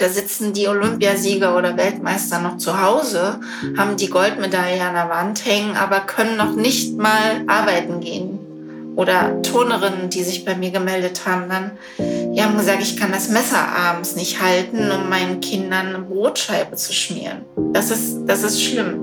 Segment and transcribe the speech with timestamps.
[0.00, 3.38] Da sitzen die Olympiasieger oder Weltmeister noch zu Hause,
[3.76, 8.38] haben die Goldmedaille an der Wand hängen, aber können noch nicht mal arbeiten gehen.
[8.96, 13.28] Oder Turnerinnen, die sich bei mir gemeldet haben, dann, die haben gesagt, ich kann das
[13.28, 17.44] Messer abends nicht halten, um meinen Kindern eine Brotscheibe zu schmieren.
[17.74, 18.98] Das ist, das ist schlimm.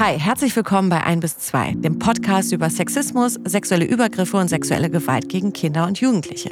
[0.00, 4.90] Hi, herzlich willkommen bei 1 bis 2, dem Podcast über Sexismus, sexuelle Übergriffe und sexuelle
[4.90, 6.50] Gewalt gegen Kinder und Jugendliche.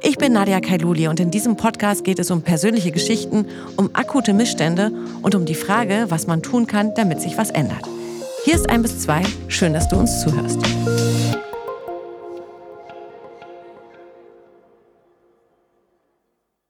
[0.00, 4.32] Ich bin Nadia Kailuli und in diesem Podcast geht es um persönliche Geschichten, um akute
[4.32, 7.84] Missstände und um die Frage, was man tun kann, damit sich was ändert.
[8.44, 10.60] Hier ist 1 bis 2, schön, dass du uns zuhörst.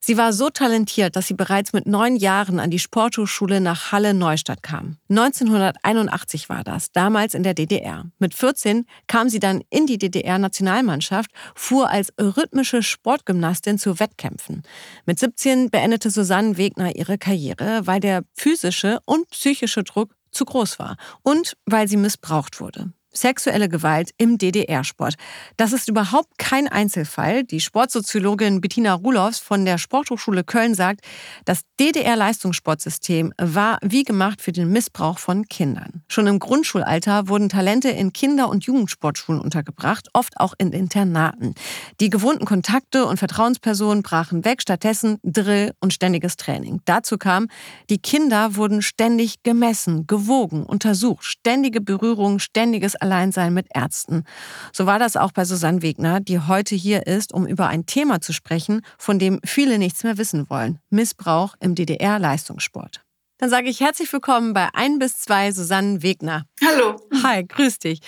[0.08, 4.62] Sie war so talentiert, dass sie bereits mit neun Jahren an die Sporthochschule nach Halle-Neustadt
[4.62, 4.96] kam.
[5.10, 8.06] 1981 war das, damals in der DDR.
[8.18, 14.62] Mit 14 kam sie dann in die DDR-Nationalmannschaft, fuhr als rhythmische Sportgymnastin zu Wettkämpfen.
[15.04, 20.78] Mit 17 beendete Susanne Wegner ihre Karriere, weil der physische und psychische Druck zu groß
[20.78, 25.14] war und weil sie missbraucht wurde sexuelle Gewalt im DDR-Sport.
[25.56, 27.44] Das ist überhaupt kein Einzelfall.
[27.44, 31.00] Die Sportsoziologin Bettina Ruloffs von der Sporthochschule Köln sagt,
[31.44, 36.02] das DDR-Leistungssportsystem war wie gemacht für den Missbrauch von Kindern.
[36.08, 41.54] Schon im Grundschulalter wurden Talente in Kinder- und Jugendsportschulen untergebracht, oft auch in Internaten.
[42.00, 46.80] Die gewohnten Kontakte und Vertrauenspersonen brachen weg, stattdessen Drill und ständiges Training.
[46.84, 47.48] Dazu kam,
[47.90, 54.24] die Kinder wurden ständig gemessen, gewogen, untersucht, ständige Berührung, ständiges Alleinsein mit Ärzten.
[54.72, 58.20] So war das auch bei Susanne Wegner, die heute hier ist, um über ein Thema
[58.20, 60.78] zu sprechen, von dem viele nichts mehr wissen wollen.
[60.90, 63.02] Missbrauch im DDR-Leistungssport.
[63.38, 66.44] Dann sage ich herzlich willkommen bei 1 bis 2 Susanne Wegner.
[66.62, 66.96] Hallo.
[67.22, 68.00] Hi, grüß dich.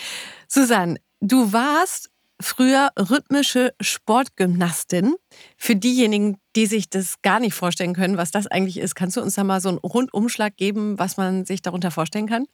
[0.49, 5.15] Susanne, du warst früher rhythmische Sportgymnastin.
[5.57, 9.23] Für diejenigen, die sich das gar nicht vorstellen können, was das eigentlich ist, kannst du
[9.23, 12.47] uns da mal so einen Rundumschlag geben, was man sich darunter vorstellen kann?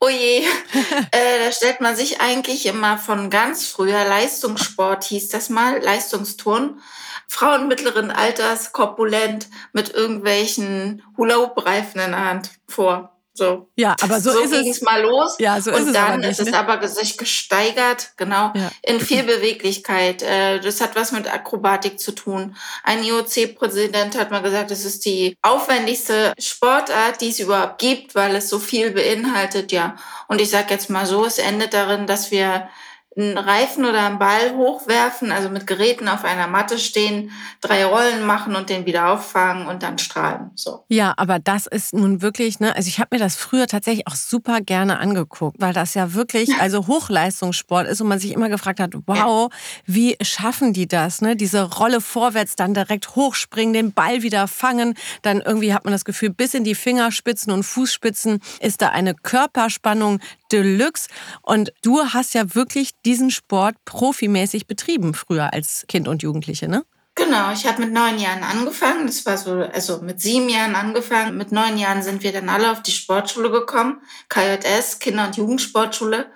[0.00, 0.38] Oh je,
[1.12, 6.80] äh, da stellt man sich eigentlich immer von ganz früher Leistungssport hieß das mal, Leistungsturn.
[7.28, 13.11] Frauen mittleren Alters, korpulent, mit irgendwelchen Hula-Hoop-Reifen in der Hand vor.
[13.34, 13.70] So.
[13.76, 15.36] Ja, aber so, so ist es mal los.
[15.38, 16.58] Ja, so ist und es dann aber nicht, ist es ne?
[16.58, 18.70] aber sich gesteigert, genau, Ja.
[18.82, 20.22] in viel Beweglichkeit.
[20.22, 22.56] Äh, Das hat was mit Akrobatik zu tun.
[22.84, 28.36] Ein IOC-Präsident hat mal gesagt, es ist die aufwendigste Sportart, die es überhaupt gibt, weil
[28.36, 29.96] es so viel beinhaltet, ja.
[30.28, 32.68] Und ich sage jetzt mal so, es endet darin, dass wir
[33.16, 37.30] einen Reifen oder einen Ball hochwerfen, also mit Geräten auf einer Matte stehen,
[37.60, 40.50] drei Rollen machen und den wieder auffangen und dann strahlen.
[40.54, 40.84] So.
[40.88, 44.14] Ja, aber das ist nun wirklich, ne, also ich habe mir das früher tatsächlich auch
[44.14, 48.80] super gerne angeguckt, weil das ja wirklich, also Hochleistungssport ist und man sich immer gefragt
[48.80, 49.52] hat, wow,
[49.84, 51.36] wie schaffen die das, ne?
[51.36, 56.04] Diese Rolle vorwärts, dann direkt hochspringen, den Ball wieder fangen, dann irgendwie hat man das
[56.04, 60.20] Gefühl, bis in die Fingerspitzen und Fußspitzen ist da eine Körperspannung
[60.52, 61.08] Deluxe
[61.42, 66.84] und du hast ja wirklich diesen Sport profimäßig betrieben früher als Kind und Jugendliche, ne?
[67.14, 69.06] Genau, ich habe mit neun Jahren angefangen.
[69.06, 71.36] Das war so, also mit sieben Jahren angefangen.
[71.36, 76.30] Mit neun Jahren sind wir dann alle auf die Sportschule gekommen, KJS, Kinder- und Jugendsportschule.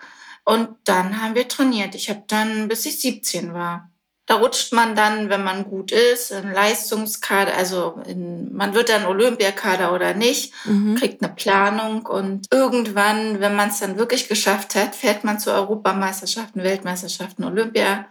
[0.44, 1.94] Und dann haben wir trainiert.
[1.94, 3.90] Ich habe dann, bis ich 17 war.
[4.26, 9.06] Da rutscht man dann, wenn man gut ist, in Leistungskader, also in, man wird dann
[9.06, 10.96] Olympiakader oder nicht, Mhm.
[10.96, 15.52] kriegt eine Planung und irgendwann, wenn man es dann wirklich geschafft hat, fährt man zu
[15.52, 18.06] Europameisterschaften, Weltmeisterschaften, Olympia.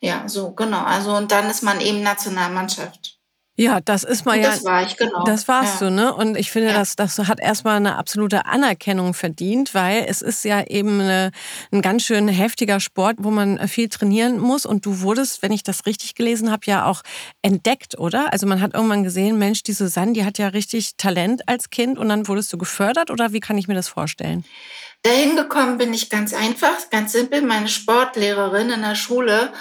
[0.00, 0.82] Ja, so, genau.
[0.84, 3.13] Also, und dann ist man eben Nationalmannschaft.
[3.56, 4.50] Ja, das ist mal ja.
[4.50, 5.22] das war ich, genau.
[5.24, 5.88] Das warst ja.
[5.88, 6.12] du, ne?
[6.12, 6.74] Und ich finde, Ja.
[6.74, 11.30] das, das hat erstmal eine absolute Anerkennung verdient, weil es ist ja eben eine,
[11.70, 14.66] ein ganz schön heftiger Sport, wo man viel trainieren muss.
[14.66, 17.02] Und du wurdest, wenn ich das richtig gelesen habe, ja auch
[17.42, 18.32] entdeckt, oder?
[18.32, 21.96] Also man hat irgendwann gesehen, Mensch, die Susanne, die hat ja richtig Talent als Kind
[21.96, 24.44] und dann wurdest du gefördert oder wie kann ich mir das vorstellen?
[25.02, 27.42] Dahin gekommen bin ich ganz einfach, ganz simpel.
[27.42, 29.52] Meine Sportlehrerin in der Schule,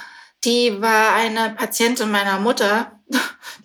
[0.45, 2.91] die war eine Patientin meiner Mutter,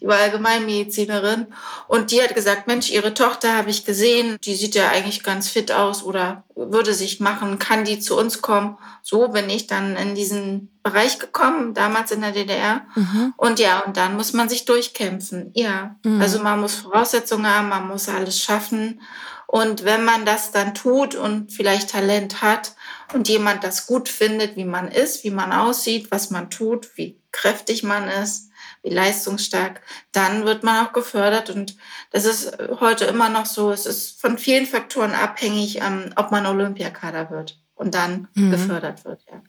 [0.00, 1.47] die war Allgemeinmedizinerin
[1.87, 5.49] und die hat gesagt, Mensch, ihre Tochter habe ich gesehen, die sieht ja eigentlich ganz
[5.49, 8.76] fit aus oder würde sich machen, kann die zu uns kommen?
[9.02, 12.82] So bin ich dann in diesen Bereich gekommen, damals in der DDR.
[12.94, 13.32] Mhm.
[13.37, 15.50] Und ja, und dann muss man sich durchkämpfen.
[15.55, 16.20] Ja, Mhm.
[16.20, 19.00] also man muss Voraussetzungen haben, man muss alles schaffen.
[19.47, 22.73] Und wenn man das dann tut und vielleicht Talent hat
[23.14, 27.20] und jemand das gut findet, wie man ist, wie man aussieht, was man tut, wie
[27.32, 28.50] kräftig man ist,
[28.82, 29.81] wie leistungsstark,
[30.12, 31.50] dann wird man auch gefördert.
[31.50, 31.76] Und
[32.10, 33.70] das ist heute immer noch so.
[33.70, 38.50] Es ist von vielen Faktoren abhängig, ähm, ob man Olympiakader wird und dann Mhm.
[38.50, 39.20] gefördert wird.
[39.31, 39.43] Ja.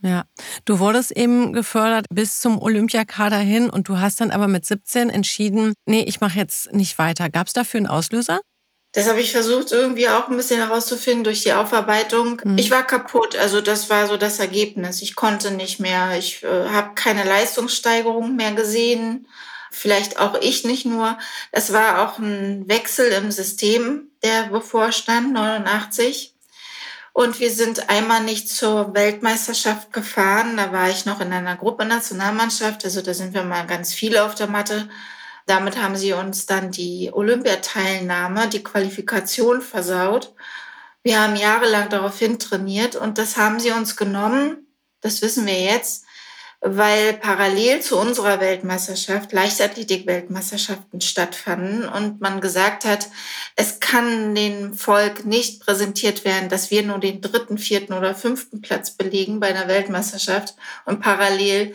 [0.00, 0.24] Ja,
[0.64, 5.10] du wurdest eben gefördert bis zum Olympiakader hin und du hast dann aber mit 17
[5.10, 7.28] entschieden, nee, ich mache jetzt nicht weiter.
[7.30, 8.40] Gab es dafür einen Auslöser?
[8.92, 12.40] Das habe ich versucht irgendwie auch ein bisschen herauszufinden durch die Aufarbeitung.
[12.42, 12.56] Mhm.
[12.56, 15.02] Ich war kaputt, also das war so das Ergebnis.
[15.02, 19.28] Ich konnte nicht mehr, ich äh, habe keine Leistungssteigerung mehr gesehen.
[19.70, 21.18] Vielleicht auch ich nicht nur.
[21.52, 26.34] Es war auch ein Wechsel im System, der bevorstand, 89.
[27.12, 30.56] Und wir sind einmal nicht zur Weltmeisterschaft gefahren.
[30.56, 32.84] Da war ich noch in einer Gruppe Nationalmannschaft.
[32.84, 34.88] Also da sind wir mal ganz viele auf der Matte.
[35.48, 40.34] Damit haben sie uns dann die Olympiateilnahme, die Qualifikation versaut.
[41.02, 44.66] Wir haben jahrelang daraufhin trainiert und das haben sie uns genommen.
[45.00, 46.04] Das wissen wir jetzt,
[46.60, 53.08] weil parallel zu unserer Weltmeisterschaft Leichtathletik-Weltmeisterschaften stattfanden und man gesagt hat,
[53.56, 58.60] es kann dem Volk nicht präsentiert werden, dass wir nur den dritten, vierten oder fünften
[58.60, 61.72] Platz belegen bei einer Weltmeisterschaft und parallel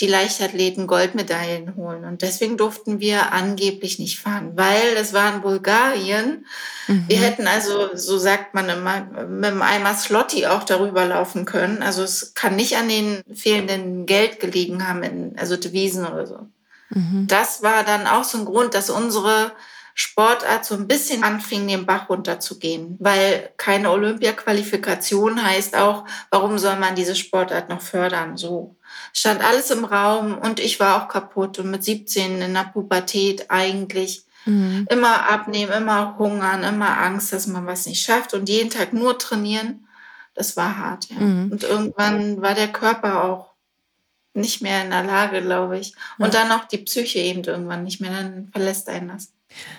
[0.00, 2.04] die Leichtathleten Goldmedaillen holen.
[2.04, 6.46] Und deswegen durften wir angeblich nicht fahren, weil es war in Bulgarien.
[6.86, 7.04] Mhm.
[7.06, 11.82] Wir hätten also, so sagt man immer, mit dem Eimer Slotti auch darüber laufen können.
[11.82, 16.46] Also es kann nicht an den fehlenden Geld gelegen haben, in, also Devisen oder so.
[16.90, 17.26] Mhm.
[17.28, 19.52] Das war dann auch so ein Grund, dass unsere
[19.94, 26.76] Sportart so ein bisschen anfing, den Bach runterzugehen, weil keine Olympia-Qualifikation heißt auch, warum soll
[26.76, 28.38] man diese Sportart noch fördern?
[28.38, 28.76] So
[29.12, 33.50] stand alles im Raum und ich war auch kaputt und mit 17 in der Pubertät
[33.50, 34.86] eigentlich mhm.
[34.90, 39.18] immer abnehmen, immer hungern, immer Angst, dass man was nicht schafft und jeden Tag nur
[39.18, 39.86] trainieren.
[40.34, 41.18] Das war hart, ja.
[41.18, 41.52] Mhm.
[41.52, 43.50] Und irgendwann war der Körper auch
[44.32, 45.94] nicht mehr in der Lage, glaube ich.
[46.18, 46.40] Und ja.
[46.40, 49.32] dann auch die Psyche eben irgendwann nicht mehr, dann verlässt einen das.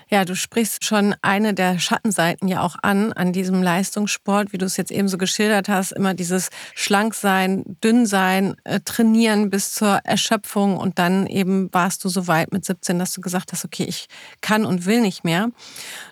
[0.09, 4.65] Ja, du sprichst schon eine der Schattenseiten ja auch an, an diesem Leistungssport, wie du
[4.65, 10.77] es jetzt eben so geschildert hast, immer dieses Schlanksein, Dünnsein, äh, trainieren bis zur Erschöpfung
[10.77, 14.07] und dann eben warst du so weit mit 17, dass du gesagt hast, okay, ich
[14.41, 15.49] kann und will nicht mehr.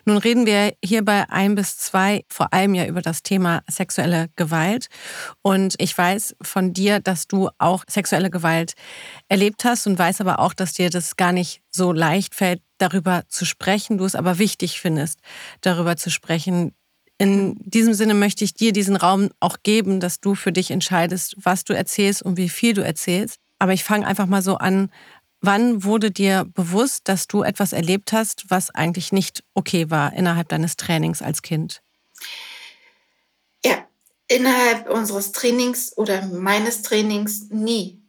[0.04, 4.28] Nun reden wir hier bei ein bis zwei vor allem ja über das Thema sexuelle
[4.36, 4.88] Gewalt
[5.42, 8.74] und ich weiß von dir, dass du auch sexuelle Gewalt
[9.28, 13.24] erlebt hast und weiß aber auch, dass dir das gar nicht so leicht fällt, darüber
[13.28, 15.20] zu sprechen, du es aber wichtig findest,
[15.60, 16.74] darüber zu sprechen.
[17.18, 21.36] In diesem Sinne möchte ich dir diesen Raum auch geben, dass du für dich entscheidest,
[21.38, 23.36] was du erzählst und wie viel du erzählst.
[23.58, 24.90] Aber ich fange einfach mal so an.
[25.42, 30.48] Wann wurde dir bewusst, dass du etwas erlebt hast, was eigentlich nicht okay war innerhalb
[30.48, 31.82] deines Trainings als Kind?
[33.64, 33.86] Ja,
[34.28, 37.99] innerhalb unseres Trainings oder meines Trainings nie.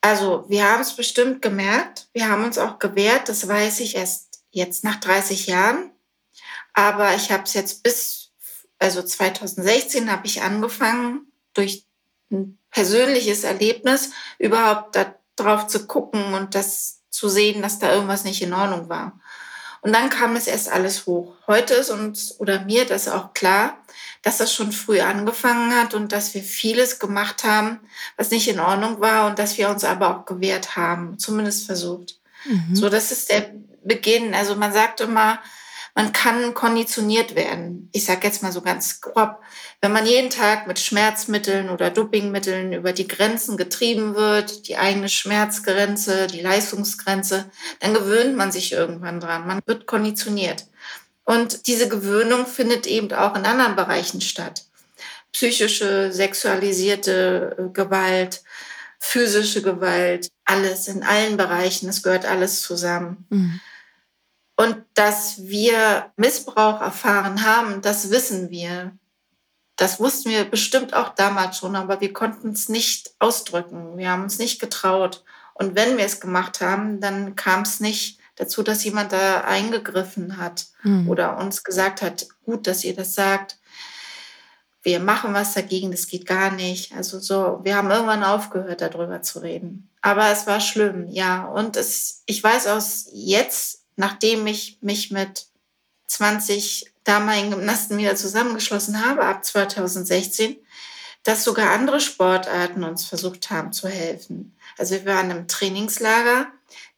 [0.00, 2.08] Also wir haben es bestimmt gemerkt.
[2.12, 3.28] Wir haben uns auch gewehrt.
[3.28, 5.90] Das weiß ich erst jetzt nach 30 Jahren.
[6.72, 8.32] Aber ich habe es jetzt bis,
[8.78, 11.86] also 2016 habe ich angefangen, durch
[12.30, 14.96] ein persönliches Erlebnis überhaupt
[15.36, 19.20] darauf zu gucken und das zu sehen, dass da irgendwas nicht in Ordnung war.
[19.82, 21.34] Und dann kam es erst alles hoch.
[21.46, 23.78] Heute ist uns oder mir das auch klar,
[24.22, 27.80] dass das schon früh angefangen hat und dass wir vieles gemacht haben,
[28.16, 32.18] was nicht in Ordnung war und dass wir uns aber auch gewehrt haben, zumindest versucht.
[32.44, 32.76] Mhm.
[32.76, 34.34] So, das ist der Beginn.
[34.34, 35.38] Also man sagt immer,
[35.94, 37.88] man kann konditioniert werden.
[37.92, 39.40] Ich sage jetzt mal so ganz grob,
[39.80, 45.08] wenn man jeden Tag mit Schmerzmitteln oder Dopingmitteln über die Grenzen getrieben wird, die eigene
[45.08, 47.50] Schmerzgrenze, die Leistungsgrenze,
[47.80, 49.46] dann gewöhnt man sich irgendwann dran.
[49.46, 50.66] Man wird konditioniert.
[51.24, 54.64] Und diese Gewöhnung findet eben auch in anderen Bereichen statt.
[55.32, 58.42] Psychische, sexualisierte äh, Gewalt,
[58.98, 63.26] physische Gewalt, alles in allen Bereichen, es gehört alles zusammen.
[63.30, 63.60] Mhm.
[64.60, 68.92] Und dass wir Missbrauch erfahren haben, das wissen wir.
[69.76, 73.96] Das wussten wir bestimmt auch damals schon, aber wir konnten es nicht ausdrücken.
[73.96, 75.24] Wir haben uns nicht getraut.
[75.54, 80.36] Und wenn wir es gemacht haben, dann kam es nicht dazu, dass jemand da eingegriffen
[80.36, 81.08] hat mhm.
[81.08, 83.58] oder uns gesagt hat, gut, dass ihr das sagt.
[84.82, 86.94] Wir machen was dagegen, das geht gar nicht.
[86.94, 89.88] Also so, wir haben irgendwann aufgehört, darüber zu reden.
[90.02, 91.46] Aber es war schlimm, ja.
[91.46, 95.46] Und es, ich weiß aus jetzt, nachdem ich mich mit
[96.06, 100.56] 20 damaligen Gymnasten wieder zusammengeschlossen habe, ab 2016,
[101.22, 104.56] dass sogar andere Sportarten uns versucht haben zu helfen.
[104.78, 106.46] Also wir waren im Trainingslager.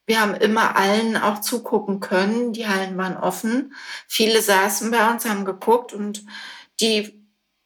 [0.07, 2.53] Wir haben immer allen auch zugucken können.
[2.53, 3.75] Die Hallen waren offen.
[4.07, 6.25] Viele saßen bei uns, haben geguckt und
[6.81, 7.21] die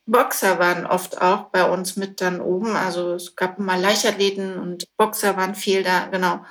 [0.07, 2.75] Boxer waren oft auch bei uns mit dann oben.
[2.75, 6.43] Also es gab immer Leichtathleten und Boxer waren viel da, genau.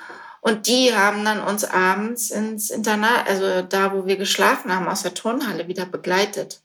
[0.46, 5.02] Und die haben dann uns abends ins Internat, also da, wo wir geschlafen haben, aus
[5.02, 6.62] der Turnhalle wieder begleitet.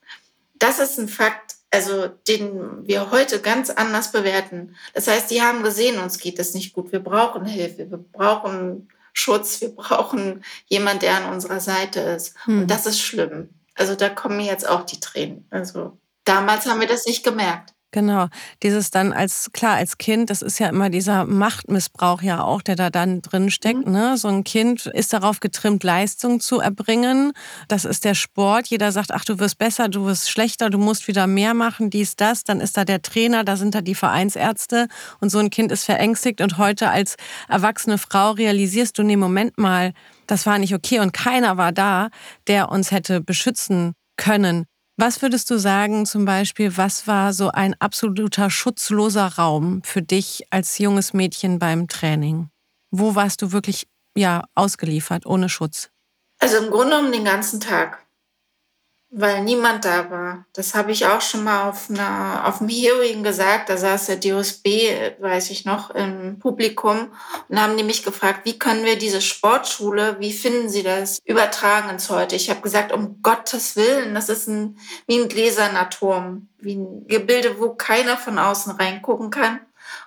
[0.58, 1.54] Das ist ein Fakt.
[1.70, 4.76] also den wir heute ganz anders bewerten.
[4.92, 6.92] Das heißt, die haben gesehen, uns geht es nicht gut.
[6.92, 12.34] Wir brauchen Hilfe, wir brauchen Schutz, wir brauchen jemand, der an unserer Seite ist.
[12.44, 12.62] Hm.
[12.62, 13.48] Und das ist schlimm.
[13.76, 15.46] Also da kommen mir jetzt auch die Tränen.
[15.48, 17.72] Also damals haben wir das nicht gemerkt.
[17.92, 18.28] Genau,
[18.62, 22.76] dieses dann als, klar, als Kind, das ist ja immer dieser Machtmissbrauch ja auch, der
[22.76, 23.86] da dann drin steckt.
[23.86, 23.92] Mhm.
[23.92, 24.16] Ne?
[24.16, 27.32] So ein Kind ist darauf getrimmt, Leistung zu erbringen.
[27.66, 28.68] Das ist der Sport.
[28.68, 32.14] Jeder sagt, ach, du wirst besser, du wirst schlechter, du musst wieder mehr machen, dies,
[32.14, 32.44] das.
[32.44, 34.86] Dann ist da der Trainer, da sind da die Vereinsärzte.
[35.20, 36.40] Und so ein Kind ist verängstigt.
[36.40, 37.16] Und heute als
[37.48, 39.94] erwachsene Frau realisierst du, nee, Moment mal,
[40.28, 41.00] das war nicht okay.
[41.00, 42.10] Und keiner war da,
[42.46, 44.66] der uns hätte beschützen können.
[45.02, 50.42] Was würdest du sagen zum Beispiel, was war so ein absoluter schutzloser Raum für dich
[50.50, 52.50] als junges Mädchen beim Training?
[52.90, 55.88] Wo warst du wirklich ja ausgeliefert, ohne Schutz?
[56.38, 58.04] Also im Grunde um den ganzen Tag
[59.12, 60.44] weil niemand da war.
[60.52, 63.68] Das habe ich auch schon mal auf, einer, auf einem Hearing gesagt.
[63.68, 64.66] Da saß der DOSB,
[65.18, 67.12] weiß ich noch, im Publikum
[67.48, 71.90] und haben die mich gefragt, wie können wir diese Sportschule, wie finden Sie das, übertragen
[71.90, 72.36] ins Heute?
[72.36, 77.08] Ich habe gesagt, um Gottes Willen, das ist ein, wie ein gläserner Turm, wie ein
[77.08, 79.58] Gebilde, wo keiner von außen reingucken kann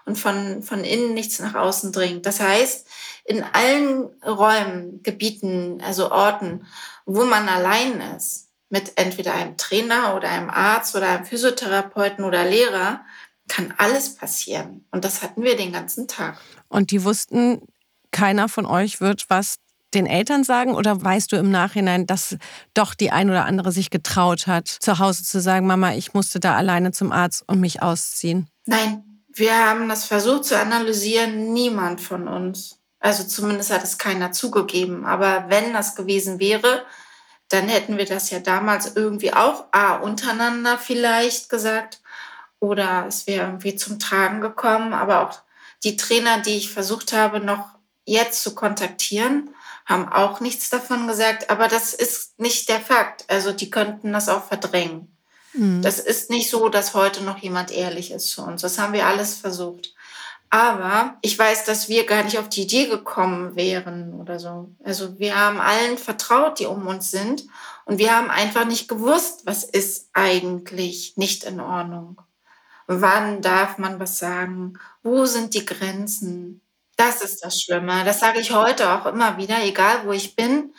[0.05, 2.25] und von, von innen nichts nach außen dringt.
[2.25, 2.87] Das heißt,
[3.25, 6.65] in allen Räumen, Gebieten, also Orten,
[7.05, 12.43] wo man allein ist, mit entweder einem Trainer oder einem Arzt oder einem Physiotherapeuten oder
[12.43, 13.01] Lehrer,
[13.47, 14.83] kann alles passieren.
[14.89, 16.39] Und das hatten wir den ganzen Tag.
[16.69, 17.61] Und die wussten,
[18.09, 19.57] keiner von euch wird was
[19.93, 22.35] den Eltern sagen oder weißt du im Nachhinein, dass
[22.73, 26.39] doch die ein oder andere sich getraut hat, zu Hause zu sagen, Mama, ich musste
[26.39, 28.47] da alleine zum Arzt und mich ausziehen?
[28.65, 32.79] Nein, wir haben das versucht zu analysieren, niemand von uns.
[32.99, 35.05] Also zumindest hat es keiner zugegeben.
[35.05, 36.83] Aber wenn das gewesen wäre,
[37.49, 42.01] dann hätten wir das ja damals irgendwie auch A, untereinander vielleicht gesagt
[42.59, 44.93] oder es wäre irgendwie zum Tragen gekommen.
[44.93, 45.39] Aber auch
[45.83, 47.69] die Trainer, die ich versucht habe, noch
[48.05, 49.49] jetzt zu kontaktieren,
[49.85, 51.49] haben auch nichts davon gesagt.
[51.49, 53.25] Aber das ist nicht der Fakt.
[53.27, 55.13] Also die könnten das auch verdrängen.
[55.53, 55.81] Mhm.
[55.81, 58.61] Das ist nicht so, dass heute noch jemand ehrlich ist zu uns.
[58.61, 59.93] Das haben wir alles versucht.
[60.53, 64.69] Aber ich weiß, dass wir gar nicht auf die Idee gekommen wären oder so.
[64.83, 67.45] Also wir haben allen vertraut, die um uns sind.
[67.85, 72.21] Und wir haben einfach nicht gewusst, was ist eigentlich nicht in Ordnung.
[72.85, 74.77] Wann darf man was sagen?
[75.01, 76.61] Wo sind die Grenzen?
[76.97, 78.03] Das ist das Schlimme.
[78.05, 80.75] Das sage ich heute auch immer wieder, egal wo ich bin.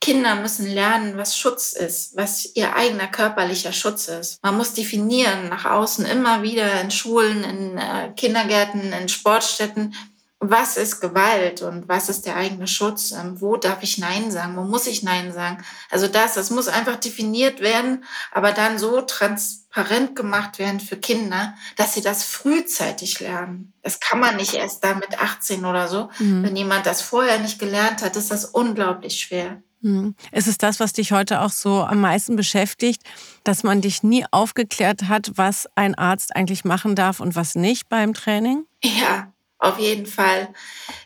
[0.00, 4.42] Kinder müssen lernen, was Schutz ist, was ihr eigener körperlicher Schutz ist.
[4.42, 9.94] Man muss definieren nach außen immer wieder in Schulen, in äh, Kindergärten, in Sportstätten,
[10.40, 13.10] was ist Gewalt und was ist der eigene Schutz?
[13.10, 14.56] Ähm, wo darf ich Nein sagen?
[14.56, 15.64] Wo muss ich Nein sagen?
[15.90, 21.54] Also das, das muss einfach definiert werden, aber dann so transparent gemacht werden für Kinder,
[21.76, 23.72] dass sie das frühzeitig lernen.
[23.82, 26.08] Das kann man nicht erst da mit 18 oder so.
[26.20, 26.44] Mhm.
[26.44, 29.60] Wenn jemand das vorher nicht gelernt hat, ist das unglaublich schwer.
[29.82, 30.14] Hm.
[30.32, 33.02] Ist es das, was dich heute auch so am meisten beschäftigt,
[33.44, 37.88] dass man dich nie aufgeklärt hat, was ein Arzt eigentlich machen darf und was nicht
[37.88, 38.64] beim Training?
[38.82, 40.48] Ja, auf jeden Fall.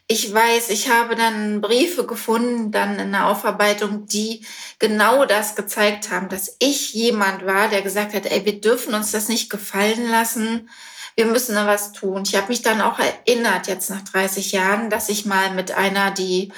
[0.07, 4.45] Ich weiß, ich habe dann Briefe gefunden, dann in der Aufarbeitung, die
[4.79, 9.11] genau das gezeigt haben, dass ich jemand war, der gesagt hat, ey, wir dürfen uns
[9.11, 10.69] das nicht gefallen lassen.
[11.15, 12.25] Wir müssen da was tun.
[12.27, 16.11] Ich habe mich dann auch erinnert, jetzt nach 30 Jahren, dass ich mal mit einer,
[16.11, 16.53] die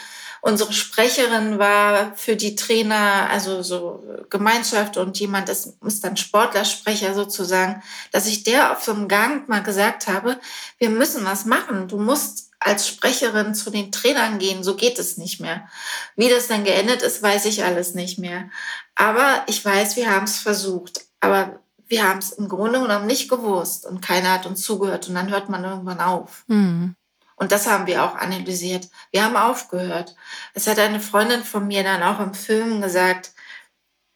[0.45, 7.15] unsere Sprecherin war für die Trainer, also so Gemeinschaft und jemand ist, ist dann Sportlersprecher
[7.15, 7.83] sozusagen,
[8.13, 10.39] dass ich der auf so einem Gang mal gesagt habe,
[10.77, 11.89] wir müssen was machen.
[11.89, 15.67] Du musst als Sprecherin zu den Trainern gehen, so geht es nicht mehr.
[16.15, 18.51] Wie das dann geendet ist, weiß ich alles nicht mehr.
[18.97, 21.07] Aber ich weiß, wir haben es versucht.
[21.21, 25.15] Aber wir haben es im Grunde genommen nicht gewusst und keiner hat uns zugehört und
[25.15, 26.45] dann hört man irgendwann auf.
[26.49, 26.97] Mhm.
[27.37, 28.89] Und das haben wir auch analysiert.
[29.11, 30.15] Wir haben aufgehört.
[30.55, 33.33] Es hat eine Freundin von mir dann auch im Film gesagt,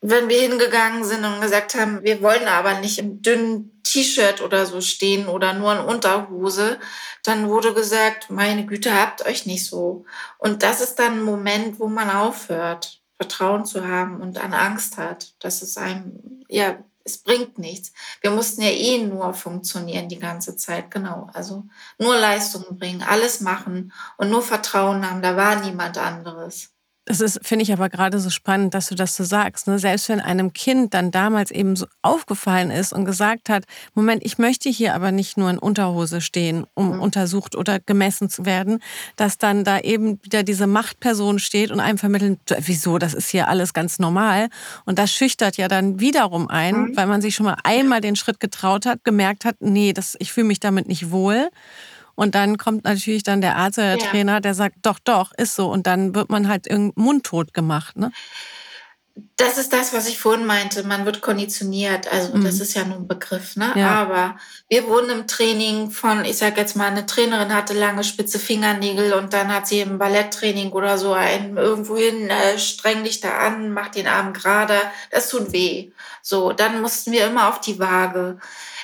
[0.01, 4.65] wenn wir hingegangen sind und gesagt haben, wir wollen aber nicht im dünnen T-Shirt oder
[4.65, 6.79] so stehen oder nur in Unterhose,
[7.25, 10.05] dann wurde gesagt, meine Güte, habt euch nicht so.
[10.39, 14.97] Und das ist dann ein Moment, wo man aufhört, Vertrauen zu haben und an Angst
[14.97, 16.79] hat, dass es einem ja
[17.09, 17.93] es bringt nichts.
[18.21, 21.29] Wir mussten ja eh nur funktionieren die ganze Zeit, genau.
[21.33, 21.65] Also
[21.99, 26.78] nur Leistungen bringen, alles machen und nur Vertrauen haben, da war niemand anderes.
[27.09, 29.67] Das ist, finde ich aber gerade so spannend, dass du das so sagst.
[29.67, 29.79] Ne?
[29.79, 34.37] Selbst wenn einem Kind dann damals eben so aufgefallen ist und gesagt hat, Moment, ich
[34.37, 37.01] möchte hier aber nicht nur in Unterhose stehen, um mhm.
[37.01, 38.81] untersucht oder gemessen zu werden,
[39.17, 43.49] dass dann da eben wieder diese Machtperson steht und einem vermitteln, wieso, das ist hier
[43.49, 44.51] alles ganz normal.
[44.85, 46.97] Und das schüchtert ja dann wiederum ein, mhm.
[46.99, 50.31] weil man sich schon mal einmal den Schritt getraut hat, gemerkt hat, nee, das, ich
[50.31, 51.49] fühle mich damit nicht wohl.
[52.19, 54.11] Und dann kommt natürlich dann der Arzt oder der ja.
[54.11, 55.71] Trainer, der sagt, doch, doch, ist so.
[55.71, 57.97] Und dann wird man halt irgendwie mundtot gemacht.
[57.97, 58.11] Ne?
[59.37, 60.83] Das ist das, was ich vorhin meinte.
[60.83, 62.13] Man wird konditioniert.
[62.13, 62.43] Also mhm.
[62.43, 63.55] das ist ja nur ein Begriff.
[63.55, 63.71] Ne?
[63.77, 63.91] Ja.
[63.91, 64.37] Aber
[64.69, 69.13] wir wurden im Training von, ich sag jetzt mal, eine Trainerin hatte lange spitze Fingernägel
[69.13, 73.71] und dann hat sie im Balletttraining oder so ein irgendwohin, äh, streng dich da an,
[73.71, 74.75] mach den Arm gerade.
[75.13, 75.93] Das tut weh.
[76.21, 78.41] So, dann mussten wir immer auf die Waage.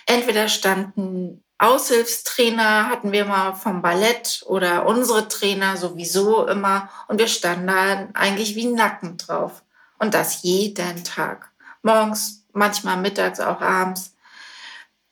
[0.06, 7.28] Entweder standen Aushilfstrainer hatten wir mal vom Ballett oder unsere Trainer sowieso immer und wir
[7.28, 9.62] standen da eigentlich wie Nacken drauf.
[9.98, 11.50] Und das jeden Tag.
[11.82, 14.14] Morgens, manchmal mittags, auch abends.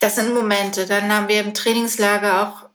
[0.00, 0.86] Das sind Momente.
[0.86, 2.68] Dann haben wir im Trainingslager auch,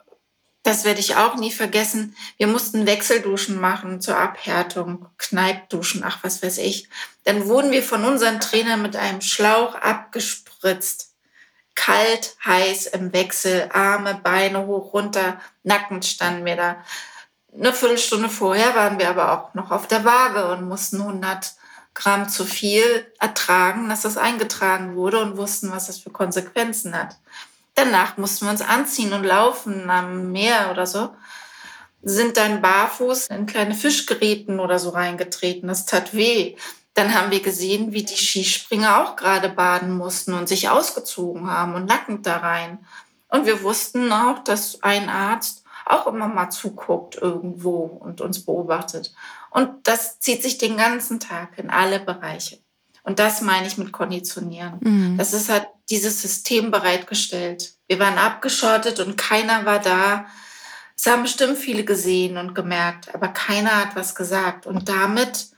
[0.64, 6.42] das werde ich auch nie vergessen, wir mussten Wechselduschen machen zur Abhärtung, Kneipduschen, ach was
[6.42, 6.90] weiß ich.
[7.26, 11.17] Dann wurden wir von unseren Trainern mit einem Schlauch abgespritzt
[11.78, 16.84] kalt, heiß im Wechsel, Arme, Beine hoch, runter, Nacken standen wir da.
[17.54, 21.54] Eine Viertelstunde vorher waren wir aber auch noch auf der Waage und mussten 100
[21.94, 27.16] Gramm zu viel ertragen, dass das eingetragen wurde und wussten, was das für Konsequenzen hat.
[27.76, 31.16] Danach mussten wir uns anziehen und laufen am Meer oder so.
[32.02, 35.68] Sind dann barfuß in kleine Fischgeräten oder so reingetreten.
[35.68, 36.56] Das tat weh.
[36.98, 41.76] Dann haben wir gesehen, wie die Skispringer auch gerade baden mussten und sich ausgezogen haben
[41.76, 42.80] und nackend da rein.
[43.28, 49.14] Und wir wussten auch, dass ein Arzt auch immer mal zuguckt irgendwo und uns beobachtet.
[49.52, 52.58] Und das zieht sich den ganzen Tag in alle Bereiche.
[53.04, 54.80] Und das meine ich mit Konditionieren.
[54.80, 55.18] Mhm.
[55.20, 57.76] Das ist halt dieses System bereitgestellt.
[57.86, 60.26] Wir waren abgeschottet und keiner war da.
[60.98, 64.66] Es haben bestimmt viele gesehen und gemerkt, aber keiner hat was gesagt.
[64.66, 65.52] Und damit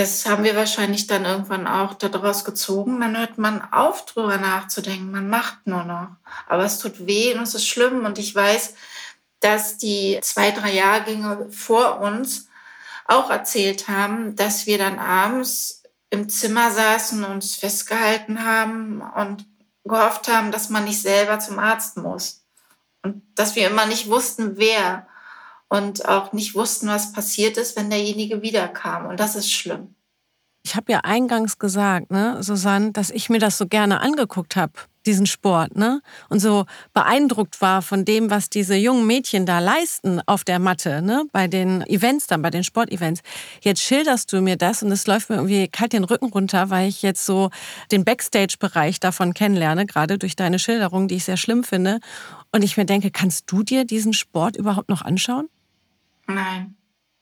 [0.00, 3.00] das haben wir wahrscheinlich dann irgendwann auch daraus gezogen.
[3.00, 5.10] Dann hört man auf, drüber nachzudenken.
[5.10, 6.08] Man macht nur noch.
[6.48, 8.06] Aber es tut weh und es ist schlimm.
[8.06, 8.74] Und ich weiß,
[9.40, 12.48] dass die zwei, drei Jahrgänge vor uns
[13.04, 19.44] auch erzählt haben, dass wir dann abends im Zimmer saßen und uns festgehalten haben und
[19.84, 22.46] gehofft haben, dass man nicht selber zum Arzt muss.
[23.02, 25.06] Und dass wir immer nicht wussten, wer
[25.70, 29.06] und auch nicht wussten, was passiert ist, wenn derjenige wiederkam.
[29.06, 29.94] Und das ist schlimm.
[30.62, 34.72] Ich habe ja eingangs gesagt, ne, Susanne, dass ich mir das so gerne angeguckt habe,
[35.06, 36.02] diesen Sport, ne?
[36.28, 41.00] Und so beeindruckt war von dem, was diese jungen Mädchen da leisten auf der Matte,
[41.00, 41.24] ne?
[41.32, 43.22] Bei den Events dann, bei den Sportevents.
[43.62, 46.88] Jetzt schilderst du mir das und es läuft mir irgendwie kalt den Rücken runter, weil
[46.88, 47.48] ich jetzt so
[47.90, 52.00] den Backstage-Bereich davon kennenlerne, gerade durch deine Schilderung, die ich sehr schlimm finde.
[52.52, 55.48] Und ich mir denke, kannst du dir diesen Sport überhaupt noch anschauen?
[56.34, 56.76] Nein.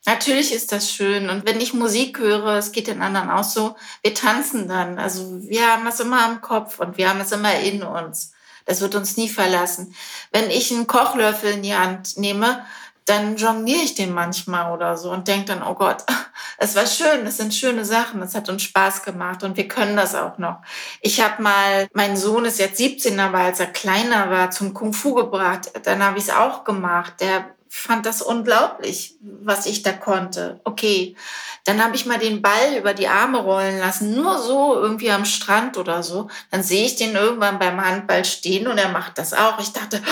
[0.06, 1.28] Natürlich ist das schön.
[1.28, 4.98] Und wenn ich Musik höre, es geht den anderen auch so, wir tanzen dann.
[4.98, 8.32] Also wir haben es immer im Kopf und wir haben es immer in uns.
[8.64, 9.94] Das wird uns nie verlassen.
[10.30, 12.64] Wenn ich einen Kochlöffel in die Hand nehme,
[13.08, 16.04] dann jongliere ich den manchmal oder so und denke dann, oh Gott,
[16.58, 19.96] es war schön, es sind schöne Sachen, es hat uns Spaß gemacht und wir können
[19.96, 20.60] das auch noch.
[21.00, 24.92] Ich habe mal, mein Sohn ist jetzt 17, aber als er kleiner war, zum Kung
[24.92, 27.14] Fu gebracht, dann habe ich es auch gemacht.
[27.20, 30.60] Der fand das unglaublich, was ich da konnte.
[30.64, 31.16] Okay,
[31.64, 35.24] dann habe ich mal den Ball über die Arme rollen lassen, nur so irgendwie am
[35.24, 36.28] Strand oder so.
[36.50, 39.58] Dann sehe ich den irgendwann beim Handball stehen und er macht das auch.
[39.60, 40.02] Ich dachte,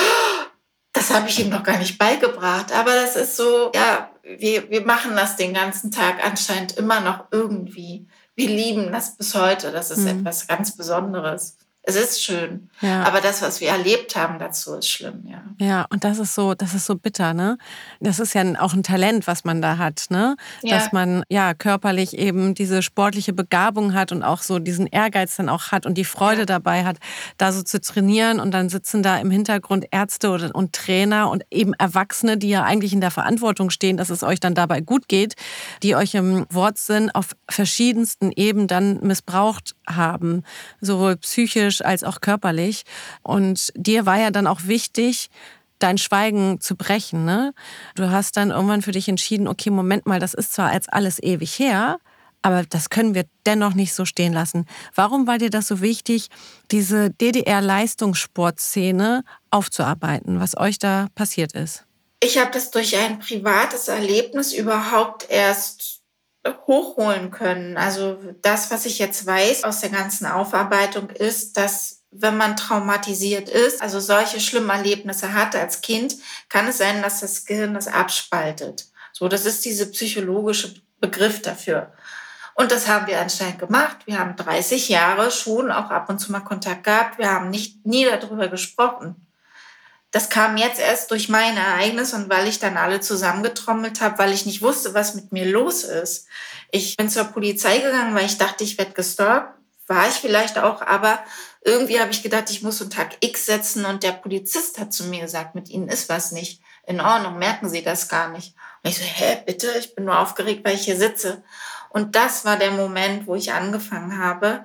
[0.93, 2.73] das habe ich ihm noch gar nicht beigebracht.
[2.73, 7.25] Aber das ist so, ja, wir, wir machen das den ganzen Tag anscheinend immer noch
[7.31, 8.07] irgendwie.
[8.35, 9.73] Wir lieben das bis heute.
[9.73, 10.21] Das ist mhm.
[10.21, 11.57] etwas ganz Besonderes
[11.89, 12.69] es ist schön.
[12.81, 13.05] Ja.
[13.05, 15.43] Aber das, was wir erlebt haben dazu, ist schlimm, ja.
[15.65, 17.59] Ja, und das ist so, das ist so bitter, ne?
[18.01, 20.37] Das ist ja auch ein Talent, was man da hat, ne?
[20.63, 20.77] Ja.
[20.77, 25.49] Dass man ja körperlich eben diese sportliche Begabung hat und auch so diesen Ehrgeiz dann
[25.49, 26.47] auch hat und die Freude ja.
[26.47, 26.97] dabei hat,
[27.39, 31.73] da so zu trainieren und dann sitzen da im Hintergrund Ärzte und Trainer und eben
[31.75, 35.37] Erwachsene, die ja eigentlich in der Verantwortung stehen, dass es euch dann dabei gut geht,
[35.85, 40.43] die euch im Wortsinn auf verschiedensten Ebenen dann missbraucht haben,
[40.81, 42.85] sowohl psychisch psychisch als auch körperlich.
[43.23, 45.29] Und dir war ja dann auch wichtig,
[45.79, 47.25] dein Schweigen zu brechen.
[47.25, 47.53] Ne?
[47.95, 51.23] Du hast dann irgendwann für dich entschieden, okay, Moment mal, das ist zwar als alles
[51.23, 51.99] ewig her,
[52.43, 54.67] aber das können wir dennoch nicht so stehen lassen.
[54.95, 56.29] Warum war dir das so wichtig,
[56.71, 61.85] diese DDR-Leistungssportszene aufzuarbeiten, was euch da passiert ist?
[62.21, 65.96] Ich habe das durch ein privates Erlebnis überhaupt erst
[66.67, 67.77] hochholen können.
[67.77, 73.49] Also das, was ich jetzt weiß aus der ganzen Aufarbeitung, ist, dass wenn man traumatisiert
[73.49, 76.17] ist, also solche schlimmen Erlebnisse hatte als Kind,
[76.49, 78.87] kann es sein, dass das Gehirn das abspaltet.
[79.13, 81.93] So, das ist diese psychologische Begriff dafür.
[82.55, 83.99] Und das haben wir anscheinend gemacht.
[84.07, 87.19] Wir haben 30 Jahre schon auch ab und zu mal Kontakt gehabt.
[87.19, 89.26] Wir haben nicht nie darüber gesprochen.
[90.17, 94.33] Das kam jetzt erst durch mein Ereignis und weil ich dann alle zusammengetrommelt habe, weil
[94.33, 96.27] ich nicht wusste, was mit mir los ist.
[96.71, 99.53] Ich bin zur Polizei gegangen, weil ich dachte, ich werde gestalkt.
[99.87, 101.19] War ich vielleicht auch, aber
[101.61, 105.05] irgendwie habe ich gedacht, ich muss einen Tag X setzen und der Polizist hat zu
[105.05, 108.55] mir gesagt, mit Ihnen ist was nicht in Ordnung, merken Sie das gar nicht.
[108.83, 111.45] Und ich so, hä, bitte, ich bin nur aufgeregt, weil ich hier sitze.
[111.91, 114.65] Und das war der Moment, wo ich angefangen habe,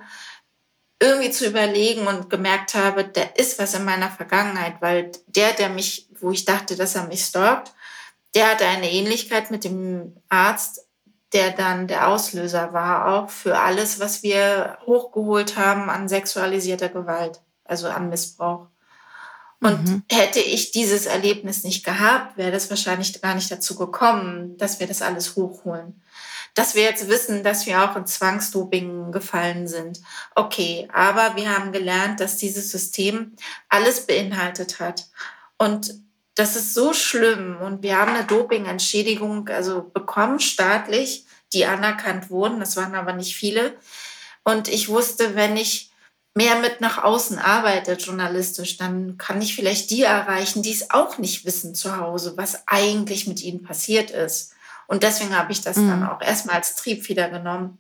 [1.02, 5.70] irgendwie zu überlegen und gemerkt habe, da ist was in meiner Vergangenheit, weil der, der
[5.70, 7.74] mich, wo ich dachte, dass er mich stalkt,
[8.36, 10.86] der hatte eine Ähnlichkeit mit dem Arzt,
[11.34, 17.42] der dann der Auslöser war, auch für alles, was wir hochgeholt haben an sexualisierter Gewalt,
[17.66, 18.68] also an Missbrauch.
[19.60, 20.04] Und mhm.
[20.12, 24.88] hätte ich dieses Erlebnis nicht gehabt, wäre das wahrscheinlich gar nicht dazu gekommen, dass wir
[24.88, 26.02] das alles hochholen
[26.54, 30.02] dass wir jetzt wissen, dass wir auch in Zwangsdoping gefallen sind.
[30.36, 33.36] Okay, aber wir haben gelernt, dass dieses System
[33.70, 35.08] alles beinhaltet hat.
[35.58, 35.96] Und
[36.36, 37.58] das ist so schlimm.
[37.62, 42.60] Und wir haben eine Dopingentschädigung also bekommen staatlich, die anerkannt wurden.
[42.60, 43.74] Das waren aber nicht viele.
[44.44, 45.92] Und ich wusste, wenn ich
[46.34, 51.18] mehr mit nach außen arbeite, journalistisch, dann kann ich vielleicht die erreichen, die es auch
[51.18, 54.54] nicht wissen zu Hause, was eigentlich mit ihnen passiert ist.
[54.92, 55.88] Und deswegen habe ich das mhm.
[55.88, 57.80] dann auch erstmal als Triebfeder genommen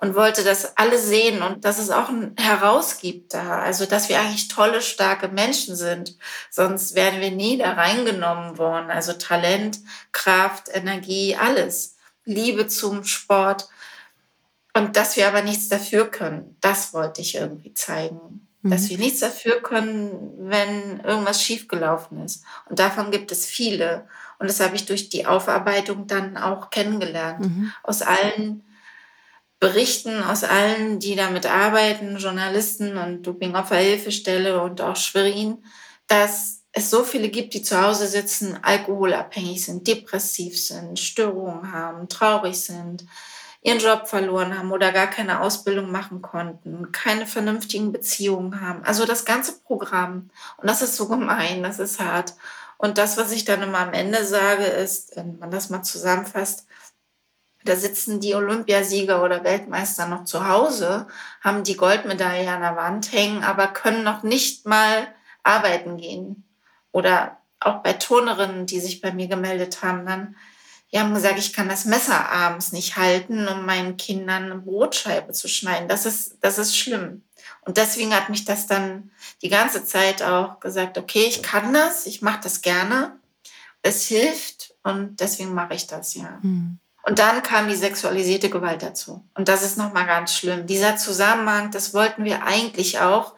[0.00, 3.60] und wollte, dass alle sehen und dass es auch ein Herausgibt da.
[3.60, 6.18] Also, dass wir eigentlich tolle, starke Menschen sind.
[6.50, 8.90] Sonst wären wir nie da reingenommen worden.
[8.90, 9.78] Also Talent,
[10.12, 11.96] Kraft, Energie, alles.
[12.26, 13.66] Liebe zum Sport.
[14.74, 18.46] Und dass wir aber nichts dafür können, das wollte ich irgendwie zeigen.
[18.60, 18.70] Mhm.
[18.72, 22.44] Dass wir nichts dafür können, wenn irgendwas schiefgelaufen ist.
[22.68, 24.06] Und davon gibt es viele.
[24.42, 27.46] Und das habe ich durch die Aufarbeitung dann auch kennengelernt.
[27.46, 27.72] Mhm.
[27.84, 28.64] Aus allen
[29.60, 35.58] Berichten, aus allen, die damit arbeiten, Journalisten und Dopingopferhilfestelle und auch Schwerin,
[36.08, 42.08] dass es so viele gibt, die zu Hause sitzen, alkoholabhängig sind, depressiv sind, Störungen haben,
[42.08, 43.04] traurig sind,
[43.62, 48.82] ihren Job verloren haben oder gar keine Ausbildung machen konnten, keine vernünftigen Beziehungen haben.
[48.82, 50.30] Also das ganze Programm.
[50.56, 52.34] Und das ist so gemein, das ist hart.
[52.82, 56.66] Und das, was ich dann immer am Ende sage, ist, wenn man das mal zusammenfasst,
[57.64, 61.06] da sitzen die Olympiasieger oder Weltmeister noch zu Hause,
[61.42, 65.06] haben die Goldmedaille an der Wand hängen, aber können noch nicht mal
[65.44, 66.42] arbeiten gehen.
[66.90, 70.34] Oder auch bei Turnerinnen, die sich bei mir gemeldet haben, dann,
[70.92, 75.32] die haben gesagt, ich kann das Messer abends nicht halten, um meinen Kindern eine Brotscheibe
[75.32, 75.86] zu schneiden.
[75.86, 77.22] Das ist, das ist schlimm.
[77.64, 82.06] Und deswegen hat mich das dann die ganze Zeit auch gesagt, okay, ich kann das,
[82.06, 83.16] ich mache das gerne,
[83.82, 86.38] es hilft und deswegen mache ich das, ja.
[86.42, 86.78] Mhm.
[87.04, 89.24] Und dann kam die sexualisierte Gewalt dazu.
[89.34, 90.66] Und das ist nochmal ganz schlimm.
[90.66, 93.34] Dieser Zusammenhang, das wollten wir eigentlich auch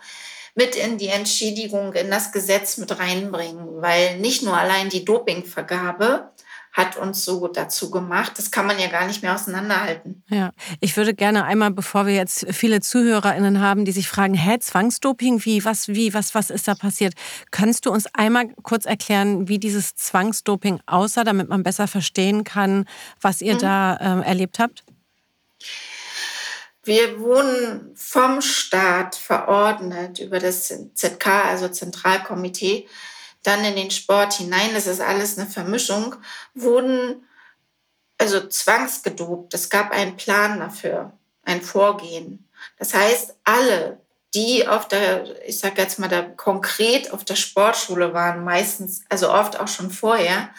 [0.55, 6.31] mit in die Entschädigung, in das Gesetz mit reinbringen, weil nicht nur allein die Dopingvergabe,
[6.75, 8.33] hat uns so dazu gemacht.
[8.37, 10.25] Das kann man ja gar nicht mehr auseinanderhalten.
[10.29, 14.59] Ja, ich würde gerne einmal, bevor wir jetzt viele ZuhörerInnen haben, die sich fragen, hä,
[14.59, 17.15] Zwangsdoping, wie, was, wie, was, was ist da passiert?
[17.53, 22.87] Kannst du uns einmal kurz erklären, wie dieses Zwangsdoping aussah, damit man besser verstehen kann,
[23.21, 23.61] was ihr mhm.
[23.61, 24.83] da ähm, erlebt habt?
[26.83, 32.89] Wir wurden vom Staat verordnet über das ZK, also Zentralkomitee,
[33.45, 36.17] dann in den Sport hinein, das ist alles eine Vermischung,
[36.55, 37.25] wurden
[38.19, 39.55] also zwangsgedopt.
[39.55, 42.49] Es gab einen Plan dafür, ein Vorgehen.
[42.79, 44.01] Das heißt, alle,
[44.35, 49.33] die auf der, ich sage jetzt mal da konkret auf der Sportschule waren, meistens, also
[49.33, 50.51] oft auch schon vorher,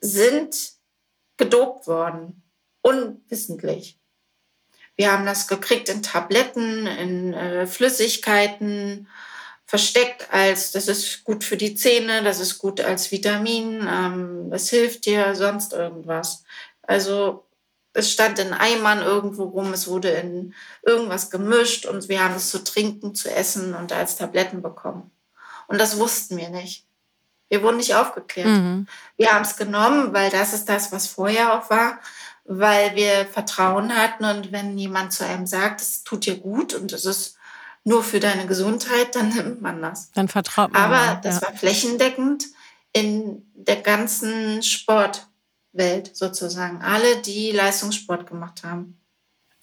[0.00, 0.72] sind
[1.36, 2.42] gedopt worden,
[2.82, 3.98] unwissentlich.
[4.96, 9.08] Wir haben das gekriegt in Tabletten, in äh, Flüssigkeiten,
[9.68, 14.70] versteckt als, das ist gut für die Zähne, das ist gut als Vitamin, ähm, das
[14.70, 16.42] hilft dir, sonst irgendwas.
[16.80, 17.44] Also
[17.92, 20.54] es stand in Eimern irgendwo rum, es wurde in
[20.86, 25.10] irgendwas gemischt und wir haben es zu trinken, zu essen und als Tabletten bekommen.
[25.66, 26.86] Und das wussten wir nicht.
[27.50, 28.48] Wir wurden nicht aufgeklärt.
[28.48, 28.86] Mhm.
[29.18, 31.98] Wir haben es genommen, weil das ist das, was vorher auch war,
[32.44, 36.90] weil wir Vertrauen hatten und wenn jemand zu einem sagt, es tut dir gut und
[36.94, 37.36] es ist
[37.84, 40.10] nur für deine Gesundheit, dann nimmt man das.
[40.12, 40.82] Dann vertraut man.
[40.82, 41.48] Aber das ja.
[41.48, 42.46] war flächendeckend
[42.92, 45.28] in der ganzen Sportwelt.
[45.72, 46.82] Welt sozusagen.
[46.82, 48.98] Alle, die Leistungssport gemacht haben.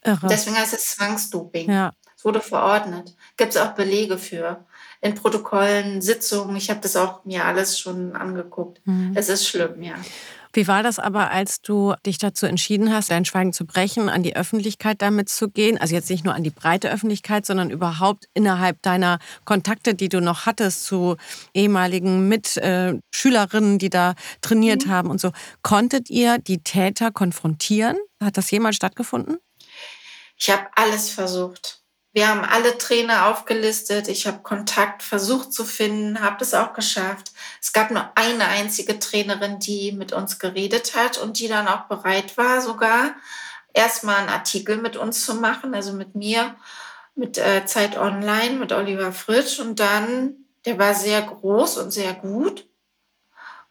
[0.03, 0.27] Irre.
[0.27, 1.69] Deswegen heißt es Zwangsdoping.
[1.69, 1.93] Ja.
[2.17, 3.15] Es wurde verordnet.
[3.37, 4.65] Gibt es auch Belege für.
[5.01, 6.55] In Protokollen, Sitzungen.
[6.55, 8.81] Ich habe das auch mir alles schon angeguckt.
[8.85, 9.11] Mhm.
[9.15, 9.95] Es ist schlimm, ja.
[10.55, 14.23] Wie war das aber, als du dich dazu entschieden hast, dein Schweigen zu brechen, an
[14.23, 15.77] die Öffentlichkeit damit zu gehen?
[15.77, 20.21] Also jetzt nicht nur an die breite Öffentlichkeit, sondern überhaupt innerhalb deiner Kontakte, die du
[20.21, 21.17] noch hattest zu
[21.53, 24.91] ehemaligen Mitschülerinnen, die da trainiert mhm.
[24.91, 25.33] haben und so.
[25.61, 27.97] Konntet ihr die Täter konfrontieren?
[28.23, 29.39] Hat das jemals stattgefunden?
[30.37, 31.84] Ich habe alles versucht.
[32.15, 34.07] Wir haben alle Trainer aufgelistet.
[34.07, 37.33] Ich habe Kontakt versucht zu finden, habe das auch geschafft.
[37.61, 41.89] Es gab nur eine einzige Trainerin, die mit uns geredet hat und die dann auch
[41.89, 43.15] bereit war, sogar
[43.73, 46.55] erstmal einen Artikel mit uns zu machen, also mit mir,
[47.15, 49.59] mit äh, Zeit Online, mit Oliver Fritsch.
[49.59, 52.65] Und dann, der war sehr groß und sehr gut.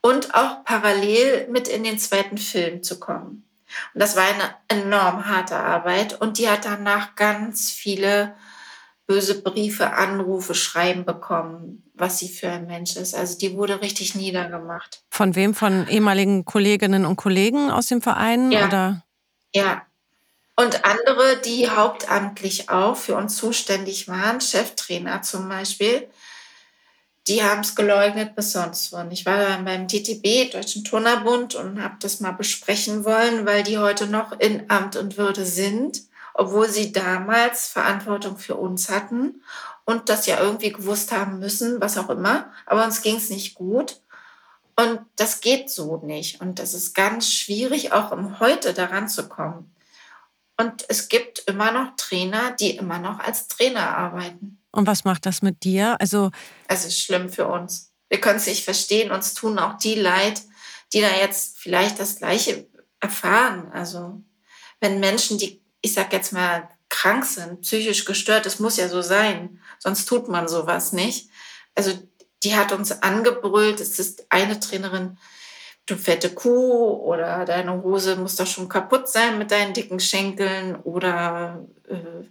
[0.02, 3.43] Und auch parallel mit in den zweiten Film zu kommen.
[3.92, 6.20] Und das war eine enorm harte Arbeit.
[6.20, 8.34] Und die hat danach ganz viele
[9.06, 13.14] böse Briefe, Anrufe, Schreiben bekommen, was sie für ein Mensch ist.
[13.14, 15.02] Also die wurde richtig niedergemacht.
[15.10, 15.54] Von wem?
[15.54, 18.50] Von ehemaligen Kolleginnen und Kollegen aus dem Verein?
[18.50, 18.66] Ja.
[18.66, 19.04] Oder?
[19.54, 19.82] Ja.
[20.56, 26.08] Und andere, die hauptamtlich auch für uns zuständig waren, Cheftrainer zum Beispiel,
[27.26, 29.02] die haben es geleugnet bis sonst wo.
[29.10, 33.78] Ich war dann beim DTB, Deutschen Turnerbund, und habe das mal besprechen wollen, weil die
[33.78, 36.02] heute noch in Amt und Würde sind,
[36.34, 39.42] obwohl sie damals Verantwortung für uns hatten
[39.84, 42.50] und das ja irgendwie gewusst haben müssen, was auch immer.
[42.66, 44.00] Aber uns ging es nicht gut.
[44.76, 46.40] Und das geht so nicht.
[46.40, 49.72] Und das ist ganz schwierig, auch um heute daran zu kommen.
[50.56, 54.58] Und es gibt immer noch Trainer, die immer noch als Trainer arbeiten.
[54.74, 55.96] Und was macht das mit dir?
[56.00, 56.30] Also,
[56.68, 57.92] es ist schlimm für uns.
[58.08, 59.10] Wir können es nicht verstehen.
[59.10, 60.42] Uns tun auch die leid,
[60.92, 62.66] die da jetzt vielleicht das Gleiche
[63.00, 63.70] erfahren.
[63.72, 64.22] Also,
[64.80, 69.02] wenn Menschen, die, ich sag jetzt mal, krank sind, psychisch gestört, das muss ja so
[69.02, 69.60] sein.
[69.78, 71.28] Sonst tut man sowas nicht.
[71.74, 71.92] Also,
[72.42, 73.80] die hat uns angebrüllt.
[73.80, 75.18] Es ist eine Trainerin,
[75.86, 80.76] du fette Kuh oder deine Hose muss doch schon kaputt sein mit deinen dicken Schenkeln
[80.76, 82.24] oder äh,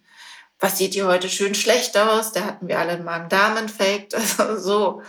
[0.64, 2.32] was sieht dir heute schön schlecht aus?
[2.32, 4.14] Da hatten wir alle einen Magen-Darm-Infekt.
[4.40, 5.02] Also so,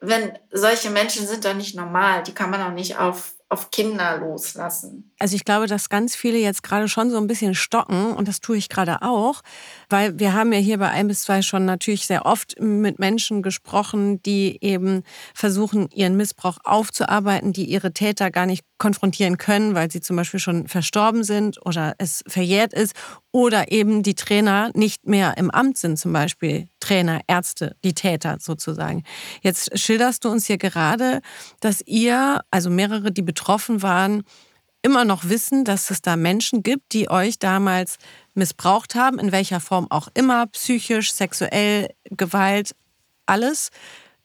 [0.00, 4.16] wenn solche Menschen sind doch nicht normal, die kann man auch nicht auf auf Kinder
[4.16, 5.11] loslassen.
[5.22, 8.40] Also ich glaube, dass ganz viele jetzt gerade schon so ein bisschen stocken und das
[8.40, 9.42] tue ich gerade auch,
[9.88, 13.40] weil wir haben ja hier bei ein bis zwei schon natürlich sehr oft mit Menschen
[13.40, 19.92] gesprochen, die eben versuchen, ihren Missbrauch aufzuarbeiten, die ihre Täter gar nicht konfrontieren können, weil
[19.92, 22.96] sie zum Beispiel schon verstorben sind oder es verjährt ist
[23.30, 28.38] oder eben die Trainer nicht mehr im Amt sind, zum Beispiel Trainer, Ärzte, die Täter
[28.40, 29.04] sozusagen.
[29.40, 31.20] Jetzt schilderst du uns hier gerade,
[31.60, 34.24] dass ihr, also mehrere, die betroffen waren,
[34.82, 37.96] immer noch wissen, dass es da Menschen gibt, die euch damals
[38.34, 42.74] missbraucht haben, in welcher Form auch immer, psychisch, sexuell, Gewalt,
[43.26, 43.70] alles,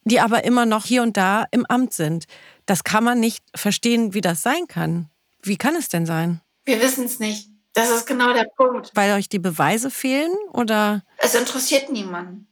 [0.03, 2.25] die aber immer noch hier und da im Amt sind.
[2.65, 5.09] Das kann man nicht verstehen, wie das sein kann.
[5.43, 6.41] Wie kann es denn sein?
[6.65, 7.49] Wir wissen es nicht.
[7.73, 8.91] Das ist genau der Punkt.
[8.95, 11.03] Weil euch die Beweise fehlen oder?
[11.17, 12.47] Es interessiert niemanden.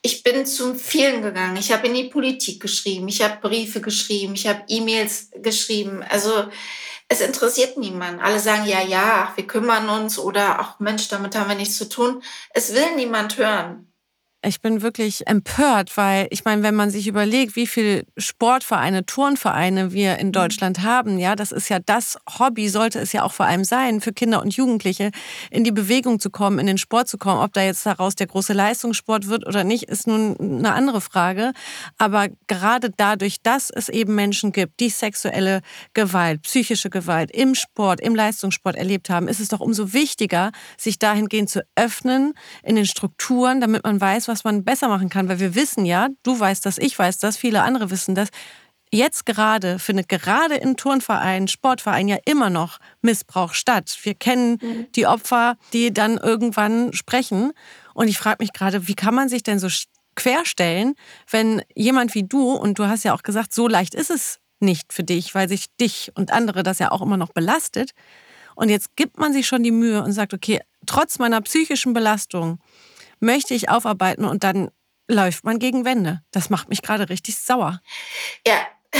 [0.00, 1.56] Ich bin zu vielen gegangen.
[1.56, 3.08] Ich habe in die Politik geschrieben.
[3.08, 4.34] Ich habe Briefe geschrieben.
[4.34, 6.02] Ich habe E-Mails geschrieben.
[6.08, 6.48] Also
[7.08, 8.20] es interessiert niemanden.
[8.20, 11.88] Alle sagen ja, ja, wir kümmern uns oder ach Mensch, damit haben wir nichts zu
[11.88, 12.22] tun.
[12.50, 13.92] Es will niemand hören.
[14.46, 19.90] Ich bin wirklich empört, weil ich meine, wenn man sich überlegt, wie viele Sportvereine, Turnvereine
[19.90, 20.32] wir in mhm.
[20.32, 24.00] Deutschland haben, ja, das ist ja das Hobby, sollte es ja auch vor allem sein,
[24.00, 25.10] für Kinder und Jugendliche
[25.50, 27.40] in die Bewegung zu kommen, in den Sport zu kommen.
[27.40, 31.52] Ob da jetzt daraus der große Leistungssport wird oder nicht, ist nun eine andere Frage.
[31.98, 35.60] Aber gerade dadurch, dass es eben Menschen gibt, die sexuelle
[35.92, 41.00] Gewalt, psychische Gewalt im Sport, im Leistungssport erlebt haben, ist es doch umso wichtiger, sich
[41.00, 45.30] dahingehend zu öffnen in den Strukturen, damit man weiß, was was man besser machen kann,
[45.30, 48.28] weil wir wissen ja, du weißt das, ich weiß das, viele andere wissen das.
[48.92, 53.98] Jetzt gerade findet gerade in Turnvereinen, Sportvereinen ja immer noch Missbrauch statt.
[54.02, 54.86] Wir kennen mhm.
[54.94, 57.52] die Opfer, die dann irgendwann sprechen.
[57.94, 59.68] Und ich frage mich gerade, wie kann man sich denn so
[60.16, 60.94] querstellen,
[61.30, 64.92] wenn jemand wie du, und du hast ja auch gesagt, so leicht ist es nicht
[64.92, 67.92] für dich, weil sich dich und andere das ja auch immer noch belastet.
[68.54, 72.58] Und jetzt gibt man sich schon die Mühe und sagt, okay, trotz meiner psychischen Belastung
[73.20, 74.70] möchte ich aufarbeiten und dann
[75.08, 76.22] läuft man gegen Wände.
[76.30, 77.80] Das macht mich gerade richtig sauer.
[78.46, 78.66] Ja,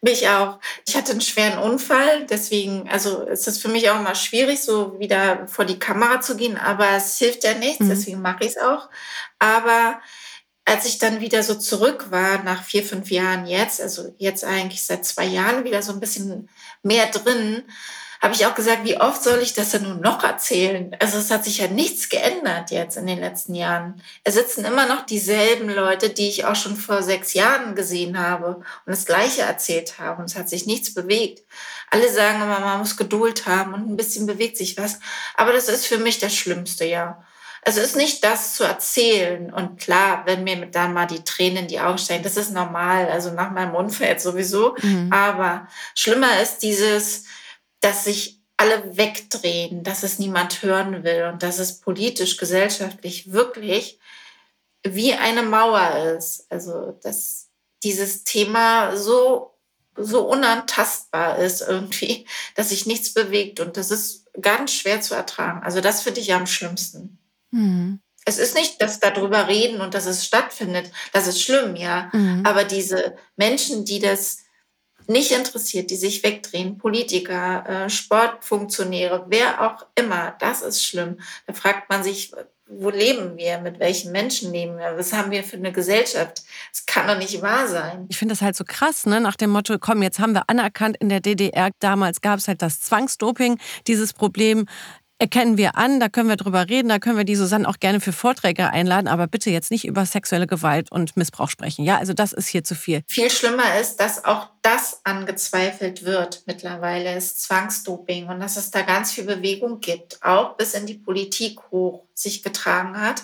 [0.00, 0.58] mich auch.
[0.86, 4.98] Ich hatte einen schweren Unfall, deswegen, also ist es für mich auch immer schwierig, so
[4.98, 7.88] wieder vor die Kamera zu gehen, aber es hilft ja nichts, mhm.
[7.88, 8.88] deswegen mache ich es auch.
[9.38, 10.00] Aber
[10.64, 14.82] als ich dann wieder so zurück war, nach vier, fünf Jahren jetzt, also jetzt eigentlich
[14.82, 16.48] seit zwei Jahren wieder so ein bisschen
[16.82, 17.64] mehr drin,
[18.20, 20.94] habe ich auch gesagt, wie oft soll ich das denn nun noch erzählen?
[21.00, 24.02] Also es hat sich ja nichts geändert jetzt in den letzten Jahren.
[24.24, 28.56] Es sitzen immer noch dieselben Leute, die ich auch schon vor sechs Jahren gesehen habe
[28.56, 30.24] und das Gleiche erzählt haben.
[30.24, 31.42] Es hat sich nichts bewegt.
[31.90, 35.00] Alle sagen immer, man muss Geduld haben und ein bisschen bewegt sich was.
[35.34, 37.24] Aber das ist für mich das Schlimmste, ja.
[37.62, 39.52] Also es ist nicht das zu erzählen.
[39.52, 43.08] Und klar, wenn mir dann mal die Tränen in die Augen steigen, das ist normal.
[43.08, 44.76] Also nach meinem Unfall sowieso.
[44.82, 45.10] Mhm.
[45.12, 47.24] Aber schlimmer ist dieses,
[47.80, 53.98] dass sich alle wegdrehen, dass es niemand hören will und dass es politisch, gesellschaftlich wirklich
[54.82, 56.46] wie eine Mauer ist.
[56.50, 57.48] Also, dass
[57.82, 59.54] dieses Thema so,
[59.96, 65.62] so unantastbar ist irgendwie, dass sich nichts bewegt und das ist ganz schwer zu ertragen.
[65.62, 67.18] Also, das finde ich am schlimmsten.
[67.50, 68.00] Mhm.
[68.26, 70.92] Es ist nicht, dass darüber reden und dass es stattfindet.
[71.14, 72.10] Das ist schlimm, ja.
[72.12, 72.44] Mhm.
[72.44, 74.40] Aber diese Menschen, die das
[75.10, 81.18] nicht interessiert, die sich wegdrehen, Politiker, äh, Sportfunktionäre, wer auch immer, das ist schlimm.
[81.46, 82.32] Da fragt man sich,
[82.70, 86.42] wo leben wir, mit welchen Menschen leben wir, was haben wir für eine Gesellschaft?
[86.70, 88.06] Das kann doch nicht wahr sein.
[88.08, 89.20] Ich finde das halt so krass, ne?
[89.20, 92.62] nach dem Motto, komm, jetzt haben wir anerkannt in der DDR, damals gab es halt
[92.62, 94.66] das Zwangsdoping, dieses Problem,
[95.20, 98.00] erkennen wir an, da können wir drüber reden, da können wir die Susanne auch gerne
[98.00, 101.84] für Vorträge einladen, aber bitte jetzt nicht über sexuelle Gewalt und Missbrauch sprechen.
[101.84, 103.02] Ja, also das ist hier zu viel.
[103.06, 108.80] Viel schlimmer ist, dass auch das angezweifelt wird mittlerweile, ist Zwangsdoping und dass es da
[108.80, 113.22] ganz viel Bewegung gibt, auch bis in die Politik hoch sich getragen hat,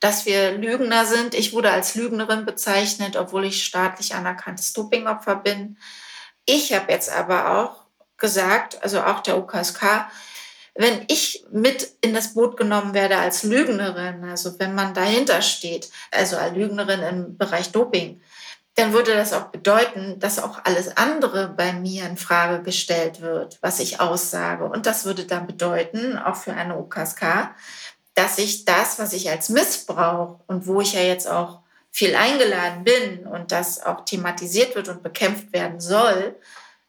[0.00, 1.34] dass wir Lügner sind.
[1.34, 5.78] Ich wurde als Lügnerin bezeichnet, obwohl ich staatlich anerkanntes Dopingopfer bin.
[6.44, 7.84] Ich habe jetzt aber auch
[8.16, 10.08] gesagt, also auch der UKSK,
[10.80, 15.90] wenn ich mit in das Boot genommen werde als Lügnerin, also wenn man dahinter steht,
[16.10, 18.22] also als Lügnerin im Bereich Doping,
[18.76, 23.58] dann würde das auch bedeuten, dass auch alles andere bei mir in Frage gestellt wird,
[23.60, 24.64] was ich aussage.
[24.64, 27.50] Und das würde dann bedeuten, auch für eine UKSK,
[28.14, 31.58] dass ich das, was ich als Missbrauch und wo ich ja jetzt auch
[31.90, 36.36] viel eingeladen bin und das auch thematisiert wird und bekämpft werden soll,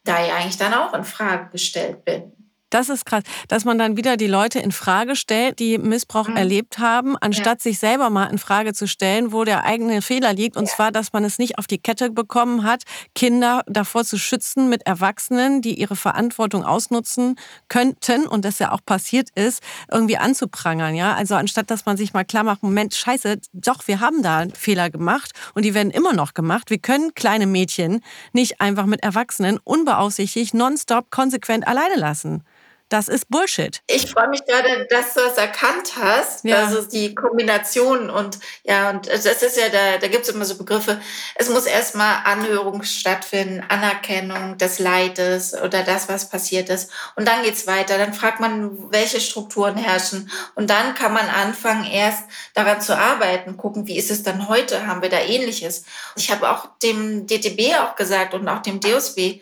[0.06, 2.32] da ja eigentlich dann auch in Frage gestellt bin.
[2.71, 6.38] Das ist krass, dass man dann wieder die Leute in Frage stellt, die Missbrauch mhm.
[6.38, 7.63] erlebt haben, anstatt ja.
[7.63, 10.55] sich selber mal in Frage zu stellen, wo der eigene Fehler liegt.
[10.55, 10.73] Und ja.
[10.73, 14.88] zwar, dass man es nicht auf die Kette bekommen hat, Kinder davor zu schützen mit
[14.88, 17.36] Erwachsenen, die ihre Verantwortung ausnutzen
[17.67, 20.95] könnten und das ja auch passiert ist, irgendwie anzuprangern.
[20.95, 24.45] Ja, also anstatt, dass man sich mal klar macht, Moment, Scheiße, doch, wir haben da
[24.53, 26.69] Fehler gemacht und die werden immer noch gemacht.
[26.69, 32.45] Wir können kleine Mädchen nicht einfach mit Erwachsenen unbeaufsichtigt, nonstop, konsequent alleine lassen.
[32.91, 33.82] Das ist Bullshit.
[33.88, 36.43] Ich freue mich gerade, dass du das erkannt hast.
[36.43, 36.65] Ja.
[36.65, 40.58] Also die Kombination und ja, und das ist ja, da, da gibt es immer so
[40.58, 40.99] Begriffe.
[41.36, 46.91] Es muss erstmal Anhörung stattfinden, Anerkennung des Leides oder das, was passiert ist.
[47.15, 47.97] Und dann geht's weiter.
[47.97, 50.30] Dann fragt man, welche Strukturen herrschen.
[50.56, 52.25] Und dann kann man anfangen, erst
[52.56, 54.86] daran zu arbeiten, gucken, wie ist es dann heute?
[54.86, 55.86] Haben wir da ähnliches?
[56.17, 59.39] Ich habe auch dem DTB auch gesagt und auch dem DOSB,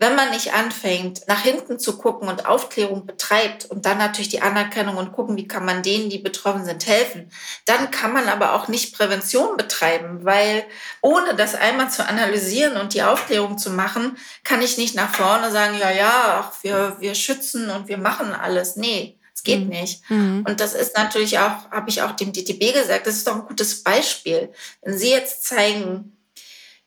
[0.00, 4.40] wenn man nicht anfängt, nach hinten zu gucken und Aufklärung betreibt und dann natürlich die
[4.40, 7.30] Anerkennung und gucken, wie kann man denen, die betroffen sind, helfen,
[7.66, 10.64] dann kann man aber auch nicht Prävention betreiben, weil
[11.02, 15.50] ohne das einmal zu analysieren und die Aufklärung zu machen, kann ich nicht nach vorne
[15.50, 18.76] sagen, ja, ja, ach, wir, wir schützen und wir machen alles.
[18.76, 19.18] Nee.
[19.34, 19.68] Es geht mhm.
[19.68, 20.10] nicht.
[20.10, 20.44] Mhm.
[20.46, 23.46] Und das ist natürlich auch, habe ich auch dem DTB gesagt, das ist doch ein
[23.46, 24.52] gutes Beispiel.
[24.82, 26.16] Wenn Sie jetzt zeigen,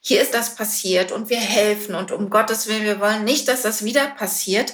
[0.06, 3.62] hier ist das passiert und wir helfen und um Gottes Willen, wir wollen nicht, dass
[3.62, 4.74] das wieder passiert.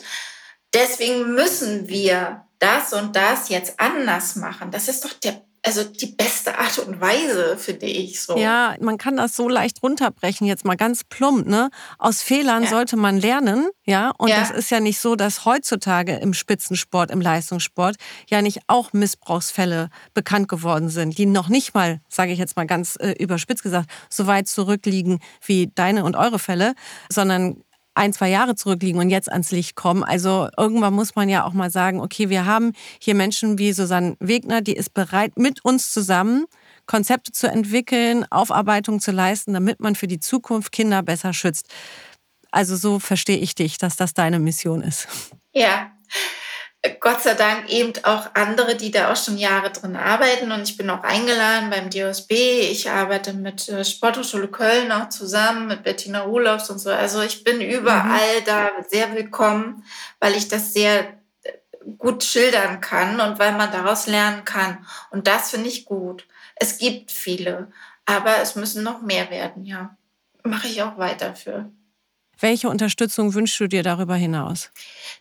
[0.73, 4.71] Deswegen müssen wir das und das jetzt anders machen.
[4.71, 8.37] Das ist doch der also die beste Art und Weise, finde ich so.
[8.37, 11.69] Ja, man kann das so leicht runterbrechen, jetzt mal ganz plump, ne?
[11.97, 12.69] Aus Fehlern ja.
[12.69, 14.11] sollte man lernen, ja.
[14.17, 14.39] Und ja.
[14.39, 17.97] das ist ja nicht so, dass heutzutage im Spitzensport, im Leistungssport
[18.29, 22.67] ja nicht auch Missbrauchsfälle bekannt geworden sind, die noch nicht mal, sage ich jetzt mal
[22.67, 26.73] ganz äh, überspitzt gesagt, so weit zurückliegen wie deine und eure Fälle,
[27.09, 27.63] sondern
[27.99, 30.03] ein, zwei Jahre zurückliegen und jetzt ans Licht kommen.
[30.03, 34.15] Also irgendwann muss man ja auch mal sagen, okay, wir haben hier Menschen wie Susanne
[34.19, 36.45] Wegner, die ist bereit, mit uns zusammen
[36.85, 41.67] Konzepte zu entwickeln, Aufarbeitung zu leisten, damit man für die Zukunft Kinder besser schützt.
[42.51, 45.07] Also so verstehe ich dich, dass das deine Mission ist.
[45.53, 45.91] Ja,
[47.01, 50.51] Gott sei Dank eben auch andere, die da auch schon Jahre drin arbeiten.
[50.53, 52.31] Und ich bin auch eingeladen beim DOSB.
[52.31, 56.89] Ich arbeite mit äh, Sporthochschule Köln auch zusammen, mit Bettina Rulofs und so.
[56.89, 58.45] Also ich bin überall mhm.
[58.45, 59.83] da sehr willkommen,
[60.21, 61.51] weil ich das sehr äh,
[61.97, 64.85] gut schildern kann und weil man daraus lernen kann.
[65.09, 66.25] Und das finde ich gut.
[66.55, 67.71] Es gibt viele.
[68.05, 69.97] Aber es müssen noch mehr werden, ja.
[70.43, 71.69] Mache ich auch weiter für.
[72.39, 74.69] Welche Unterstützung wünschst du dir darüber hinaus?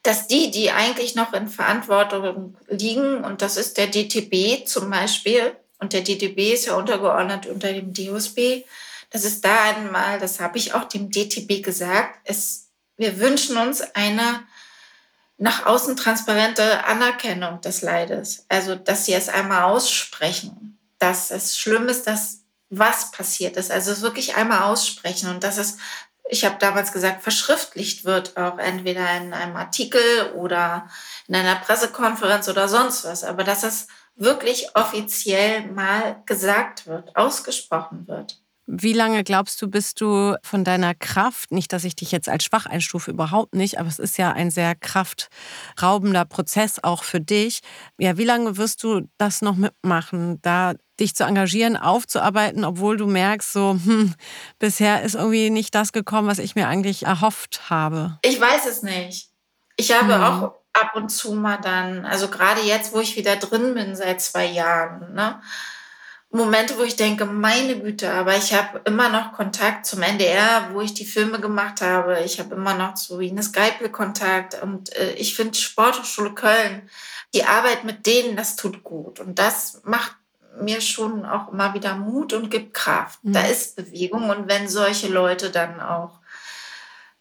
[0.03, 5.57] Dass die, die eigentlich noch in Verantwortung liegen, und das ist der DTB zum Beispiel,
[5.81, 8.65] und der DTB ist ja untergeordnet unter dem DOSB,
[9.11, 13.81] dass es da einmal, das habe ich auch dem DTB gesagt, es, wir wünschen uns
[13.95, 14.43] eine
[15.39, 18.45] nach außen transparente Anerkennung des Leides.
[18.49, 22.41] Also, dass sie es einmal aussprechen, dass es schlimm ist, dass
[22.71, 23.71] was passiert ist.
[23.71, 25.79] Also es wirklich einmal aussprechen und dass es,
[26.29, 30.89] ich habe damals gesagt, verschriftlicht wird, auch entweder in einem Artikel oder
[31.27, 33.25] in einer Pressekonferenz oder sonst was.
[33.25, 38.43] Aber dass es wirklich offiziell mal gesagt wird, ausgesprochen wird.
[38.71, 42.45] Wie lange glaubst du, bist du von deiner Kraft, nicht, dass ich dich jetzt als
[42.45, 47.61] schwach einstufe, überhaupt nicht, aber es ist ja ein sehr kraftraubender Prozess auch für dich.
[47.99, 53.07] Ja, wie lange wirst du das noch mitmachen, da dich zu engagieren, aufzuarbeiten, obwohl du
[53.07, 54.15] merkst, so, hm,
[54.59, 58.19] bisher ist irgendwie nicht das gekommen, was ich mir eigentlich erhofft habe?
[58.23, 59.31] Ich weiß es nicht.
[59.77, 60.23] Ich habe hm.
[60.23, 64.21] auch ab und zu mal dann, also gerade jetzt, wo ich wieder drin bin seit
[64.21, 65.41] zwei Jahren, ne?
[66.31, 70.83] Momente, wo ich denke, meine Güte, aber ich habe immer noch Kontakt zum NDR, wo
[70.83, 72.21] ich die Filme gemacht habe.
[72.21, 76.91] Ich habe immer noch zu Ines Geipel Kontakt und äh, ich finde Sporthochschule Köln,
[77.35, 80.18] die Arbeit mit denen, das tut gut und das macht
[80.61, 83.25] mir schon auch immer wieder Mut und gibt Kraft.
[83.25, 83.33] Mhm.
[83.33, 86.19] Da ist Bewegung und wenn solche Leute dann auch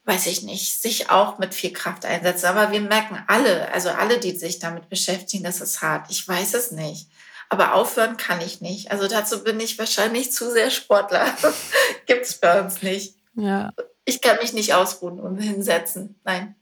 [0.05, 2.45] weiß ich nicht, sich auch mit viel Kraft einsetzen.
[2.45, 6.09] Aber wir merken alle, also alle, die sich damit beschäftigen, das ist hart.
[6.09, 7.09] Ich weiß es nicht.
[7.49, 8.89] Aber aufhören kann ich nicht.
[8.89, 11.25] Also dazu bin ich wahrscheinlich zu sehr Sportler.
[12.05, 13.15] Gibt es bei uns nicht.
[13.35, 13.73] Ja.
[14.05, 16.17] Ich kann mich nicht ausruhen und hinsetzen.
[16.23, 16.55] Nein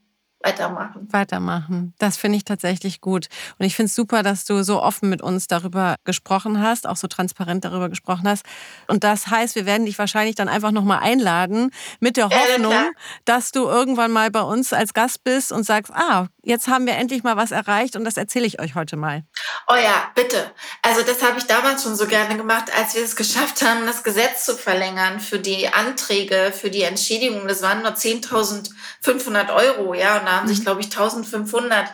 [0.46, 1.08] weitermachen.
[1.12, 1.94] Weitermachen.
[1.98, 3.28] Das finde ich tatsächlich gut.
[3.58, 6.98] Und ich finde es super, dass du so offen mit uns darüber gesprochen hast, auch
[6.98, 8.46] so transparent darüber gesprochen hast.
[8.88, 12.90] Und das heißt, wir werden dich wahrscheinlich dann einfach nochmal einladen mit der Hoffnung, ja,
[13.26, 16.94] dass du irgendwann mal bei uns als Gast bist und sagst, ah, jetzt haben wir
[16.94, 19.24] endlich mal was erreicht und das erzähle ich euch heute mal.
[19.68, 20.52] Oh ja, bitte.
[20.84, 24.04] Also das habe ich damals schon so gerne gemacht, als wir es geschafft haben, das
[24.04, 27.48] Gesetz zu verlängern für die Anträge, für die Entschädigung.
[27.48, 30.20] Das waren nur 10.500 Euro, ja.
[30.20, 30.64] Und da haben sich, mhm.
[30.64, 31.88] glaube ich, 1.500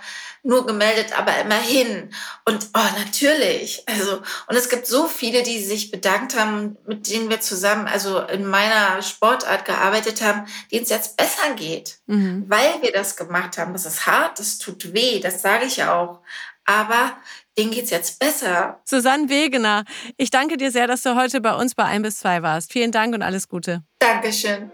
[0.43, 2.09] nur gemeldet, aber immerhin.
[2.45, 3.83] Und oh, natürlich.
[3.87, 8.19] Also, und es gibt so viele, die sich bedankt haben, mit denen wir zusammen, also
[8.19, 12.45] in meiner Sportart gearbeitet haben, denen es jetzt besser geht, mhm.
[12.47, 13.73] weil wir das gemacht haben.
[13.73, 16.21] Das ist hart, das tut weh, das sage ich ja auch.
[16.65, 17.17] Aber
[17.57, 18.79] denen geht es jetzt besser.
[18.85, 19.83] Susanne Wegener,
[20.17, 22.71] ich danke dir sehr, dass du heute bei uns bei 1 bis 2 warst.
[22.71, 23.83] Vielen Dank und alles Gute.
[23.99, 24.71] Dankeschön.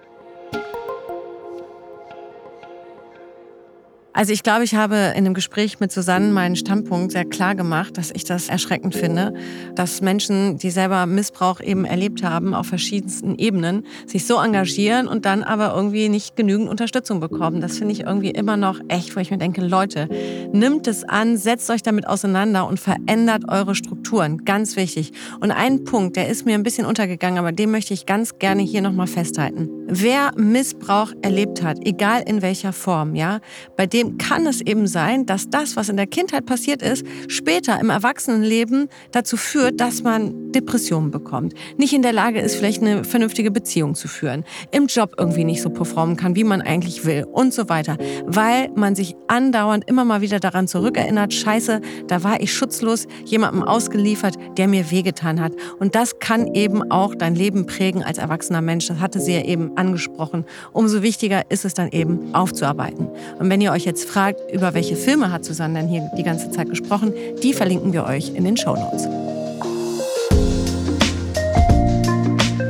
[4.17, 7.99] Also ich glaube, ich habe in dem Gespräch mit Susanne meinen Standpunkt sehr klar gemacht,
[7.99, 9.31] dass ich das erschreckend finde,
[9.75, 15.25] dass Menschen, die selber Missbrauch eben erlebt haben, auf verschiedensten Ebenen, sich so engagieren und
[15.25, 17.61] dann aber irgendwie nicht genügend Unterstützung bekommen.
[17.61, 20.09] Das finde ich irgendwie immer noch echt, wo ich mir denke, Leute,
[20.51, 24.45] nimmt es an, setzt euch damit auseinander und verändert eure Strukturen.
[24.45, 25.11] Ganz wichtig.
[25.41, 28.63] Und ein Punkt, der ist mir ein bisschen untergegangen, aber den möchte ich ganz gerne
[28.63, 29.69] hier nochmal festhalten.
[29.89, 33.41] Wer Missbrauch erlebt hat, egal in welcher Form, ja,
[33.77, 37.79] bei dem kann es eben sein, dass das, was in der Kindheit passiert ist, später
[37.79, 43.03] im Erwachsenenleben dazu führt, dass man Depressionen bekommt, nicht in der Lage ist, vielleicht eine
[43.03, 47.25] vernünftige Beziehung zu führen, im Job irgendwie nicht so performen kann, wie man eigentlich will
[47.31, 52.41] und so weiter, weil man sich andauernd immer mal wieder daran zurückerinnert, scheiße, da war
[52.41, 55.53] ich schutzlos, jemandem ausgeliefert, der mir wehgetan hat.
[55.79, 58.87] Und das kann eben auch dein Leben prägen als erwachsener Mensch.
[58.87, 60.45] Das hatte sie ja eben angesprochen.
[60.73, 63.07] Umso wichtiger ist es dann eben aufzuarbeiten.
[63.39, 66.21] Und wenn ihr euch jetzt jetzt fragt, über welche Filme hat Susanne denn hier die
[66.21, 69.07] ganze Zeit gesprochen, die verlinken wir euch in den Show Notes.